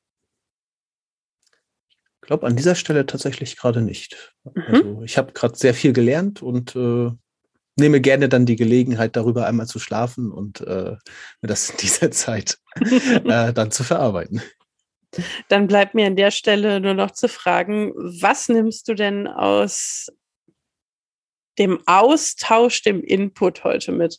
Ich 2.23 2.29
glaube 2.29 2.47
an 2.47 2.55
dieser 2.55 2.77
Stelle 2.77 3.05
tatsächlich 3.05 3.57
gerade 3.57 3.83
nicht. 3.83 4.33
Mhm. 4.45 4.62
Also 4.68 5.03
ich 5.03 5.18
habe 5.18 5.33
gerade 5.33 5.57
sehr 5.57 5.75
viel 5.75 5.93
gelernt 5.93 6.41
und 6.41 6.77
äh, 6.77 7.11
nehme 7.77 8.01
gerne 8.01 8.29
dann 8.29 8.47
die 8.47 8.55
Gelegenheit, 8.55 9.16
darüber 9.16 9.47
einmal 9.47 9.66
zu 9.66 9.81
schlafen 9.81 10.31
und 10.31 10.61
äh, 10.61 10.93
mir 11.41 11.49
das 11.49 11.70
in 11.70 11.77
dieser 11.79 12.11
Zeit 12.12 12.59
äh, 12.81 13.53
dann 13.53 13.73
zu 13.73 13.83
verarbeiten. 13.83 14.41
Dann 15.49 15.66
bleibt 15.66 15.95
mir 15.95 16.07
an 16.07 16.16
der 16.16 16.31
Stelle 16.31 16.81
nur 16.81 16.95
noch 16.95 17.11
zu 17.11 17.29
fragen, 17.29 17.93
was 17.97 18.49
nimmst 18.49 18.89
du 18.89 18.95
denn 18.95 19.27
aus 19.27 20.07
dem 21.59 21.81
Austausch, 21.87 22.83
dem 22.83 23.03
Input 23.03 23.64
heute 23.64 23.93
mit? 23.93 24.18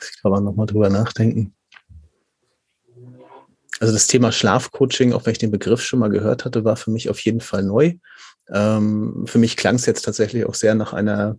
Ich 0.00 0.20
kann 0.20 0.32
man 0.32 0.44
nochmal 0.44 0.66
drüber 0.66 0.90
nachdenken. 0.90 1.54
Also 3.82 3.94
das 3.94 4.06
Thema 4.06 4.30
Schlafcoaching, 4.30 5.12
auch 5.12 5.26
wenn 5.26 5.32
ich 5.32 5.38
den 5.38 5.50
Begriff 5.50 5.82
schon 5.82 5.98
mal 5.98 6.08
gehört 6.08 6.44
hatte, 6.44 6.64
war 6.64 6.76
für 6.76 6.92
mich 6.92 7.10
auf 7.10 7.18
jeden 7.18 7.40
Fall 7.40 7.64
neu. 7.64 7.94
Ähm, 8.48 9.24
für 9.26 9.38
mich 9.38 9.56
klang 9.56 9.74
es 9.74 9.86
jetzt 9.86 10.04
tatsächlich 10.04 10.46
auch 10.46 10.54
sehr 10.54 10.76
nach 10.76 10.92
einer 10.92 11.36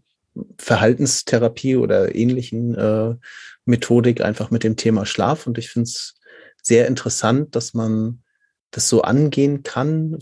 Verhaltenstherapie 0.58 1.78
oder 1.78 2.14
ähnlichen 2.14 2.76
äh, 2.76 3.16
Methodik 3.64 4.20
einfach 4.20 4.52
mit 4.52 4.66
dem 4.66 4.76
Thema 4.76 5.06
Schlaf. 5.06 5.48
Und 5.48 5.58
ich 5.58 5.70
finde 5.70 5.88
es 5.88 6.16
sehr 6.62 6.90
interessant, 6.90 7.56
dass 7.56 7.74
man 7.74 8.24
das 8.72 8.90
so 8.90 9.04
angehen 9.04 9.64
kann. 9.64 10.20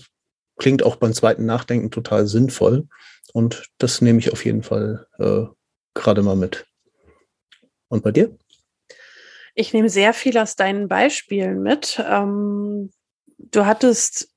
Klingt 0.57 0.83
auch 0.83 0.97
beim 0.97 1.13
zweiten 1.13 1.47
Nachdenken 1.47 1.89
total 1.89 2.27
sinnvoll. 2.27 2.87
Und 3.33 3.63
das 3.79 3.99
nehme 3.99 4.19
ich 4.19 4.31
auf 4.31 4.45
jeden 4.45 4.61
Fall 4.61 5.07
äh, 5.17 5.45
gerade 5.95 6.21
mal 6.21 6.35
mit. 6.35 6.67
Und 7.87 8.03
bei 8.03 8.11
dir? 8.11 8.37
Ich 9.61 9.73
nehme 9.73 9.89
sehr 9.89 10.15
viel 10.15 10.39
aus 10.39 10.55
deinen 10.55 10.87
Beispielen 10.87 11.61
mit. 11.61 12.03
Ähm, 12.03 12.91
du 13.37 13.67
hattest, 13.67 14.33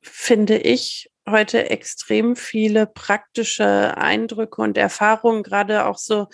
finde 0.00 0.58
ich, 0.58 1.10
heute 1.28 1.70
extrem 1.70 2.36
viele 2.36 2.86
praktische 2.86 3.96
Eindrücke 3.96 4.62
und 4.62 4.78
Erfahrungen, 4.78 5.42
gerade 5.42 5.86
auch 5.86 5.98
so 5.98 6.28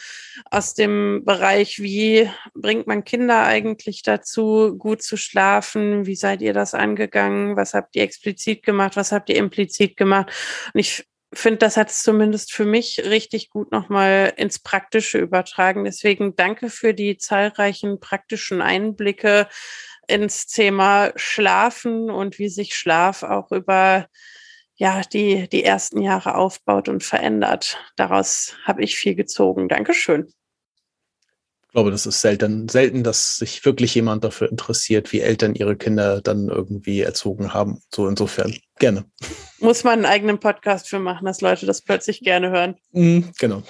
aus 0.50 0.74
dem 0.74 1.22
Bereich, 1.24 1.78
wie 1.80 2.30
bringt 2.54 2.86
man 2.86 3.04
Kinder 3.04 3.44
eigentlich 3.44 4.02
dazu, 4.02 4.76
gut 4.76 5.02
zu 5.02 5.16
schlafen? 5.16 6.04
Wie 6.04 6.14
seid 6.14 6.42
ihr 6.42 6.52
das 6.52 6.74
angegangen? 6.74 7.56
Was 7.56 7.72
habt 7.72 7.96
ihr 7.96 8.02
explizit 8.02 8.64
gemacht? 8.64 8.96
Was 8.96 9.12
habt 9.12 9.30
ihr 9.30 9.36
implizit 9.36 9.96
gemacht? 9.96 10.30
Und 10.74 10.80
ich 10.80 11.06
finde, 11.32 11.58
das 11.58 11.76
hat 11.76 11.90
es 11.90 12.02
zumindest 12.02 12.52
für 12.52 12.64
mich 12.64 13.02
richtig 13.04 13.50
gut 13.50 13.72
nochmal 13.72 14.32
ins 14.36 14.58
Praktische 14.58 15.18
übertragen. 15.18 15.84
Deswegen 15.84 16.36
danke 16.36 16.70
für 16.70 16.94
die 16.94 17.16
zahlreichen 17.16 18.00
praktischen 18.00 18.62
Einblicke 18.62 19.48
ins 20.06 20.46
Thema 20.46 21.12
Schlafen 21.16 22.10
und 22.10 22.38
wie 22.38 22.48
sich 22.48 22.76
Schlaf 22.76 23.22
auch 23.22 23.50
über 23.52 24.06
ja, 24.76 25.02
die, 25.02 25.48
die 25.48 25.64
ersten 25.64 26.00
Jahre 26.00 26.34
aufbaut 26.34 26.88
und 26.88 27.04
verändert. 27.04 27.78
Daraus 27.96 28.56
habe 28.64 28.82
ich 28.82 28.96
viel 28.96 29.14
gezogen. 29.14 29.68
Dankeschön. 29.68 30.32
Ich 31.74 31.76
glaube, 31.76 31.90
das 31.90 32.06
ist 32.06 32.20
selten, 32.20 32.68
selten, 32.68 33.02
dass 33.02 33.34
sich 33.38 33.64
wirklich 33.64 33.96
jemand 33.96 34.22
dafür 34.22 34.48
interessiert, 34.48 35.12
wie 35.12 35.18
Eltern 35.18 35.56
ihre 35.56 35.74
Kinder 35.74 36.20
dann 36.20 36.48
irgendwie 36.48 37.00
erzogen 37.00 37.52
haben. 37.52 37.82
So 37.92 38.06
insofern 38.06 38.54
gerne. 38.78 39.06
Muss 39.58 39.82
man 39.82 39.94
einen 39.94 40.06
eigenen 40.06 40.38
Podcast 40.38 40.88
für 40.88 41.00
machen, 41.00 41.24
dass 41.24 41.40
Leute 41.40 41.66
das 41.66 41.82
plötzlich 41.82 42.20
gerne 42.20 42.50
hören. 42.50 42.76
Mm, 42.92 43.22
genau. 43.40 43.64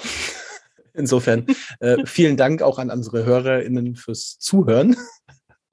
Insofern 0.93 1.47
äh, 1.81 2.05
vielen 2.05 2.37
Dank 2.37 2.61
auch 2.61 2.79
an 2.79 2.91
unsere 2.91 3.25
HörerInnen 3.25 3.97
fürs 3.97 4.39
Zuhören. 4.39 4.99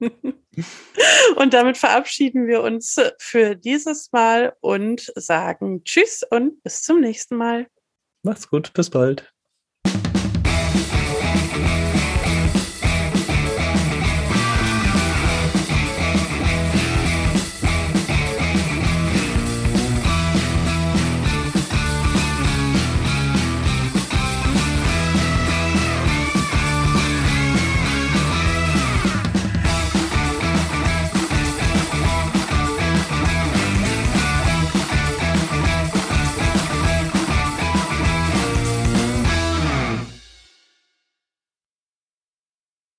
Und 0.00 1.52
damit 1.52 1.76
verabschieden 1.76 2.46
wir 2.46 2.62
uns 2.62 2.98
für 3.18 3.56
dieses 3.56 4.10
Mal 4.10 4.54
und 4.62 5.12
sagen 5.16 5.84
Tschüss 5.84 6.22
und 6.30 6.62
bis 6.62 6.80
zum 6.82 7.00
nächsten 7.00 7.36
Mal. 7.36 7.66
Macht's 8.22 8.48
gut, 8.48 8.72
bis 8.72 8.88
bald. 8.88 9.32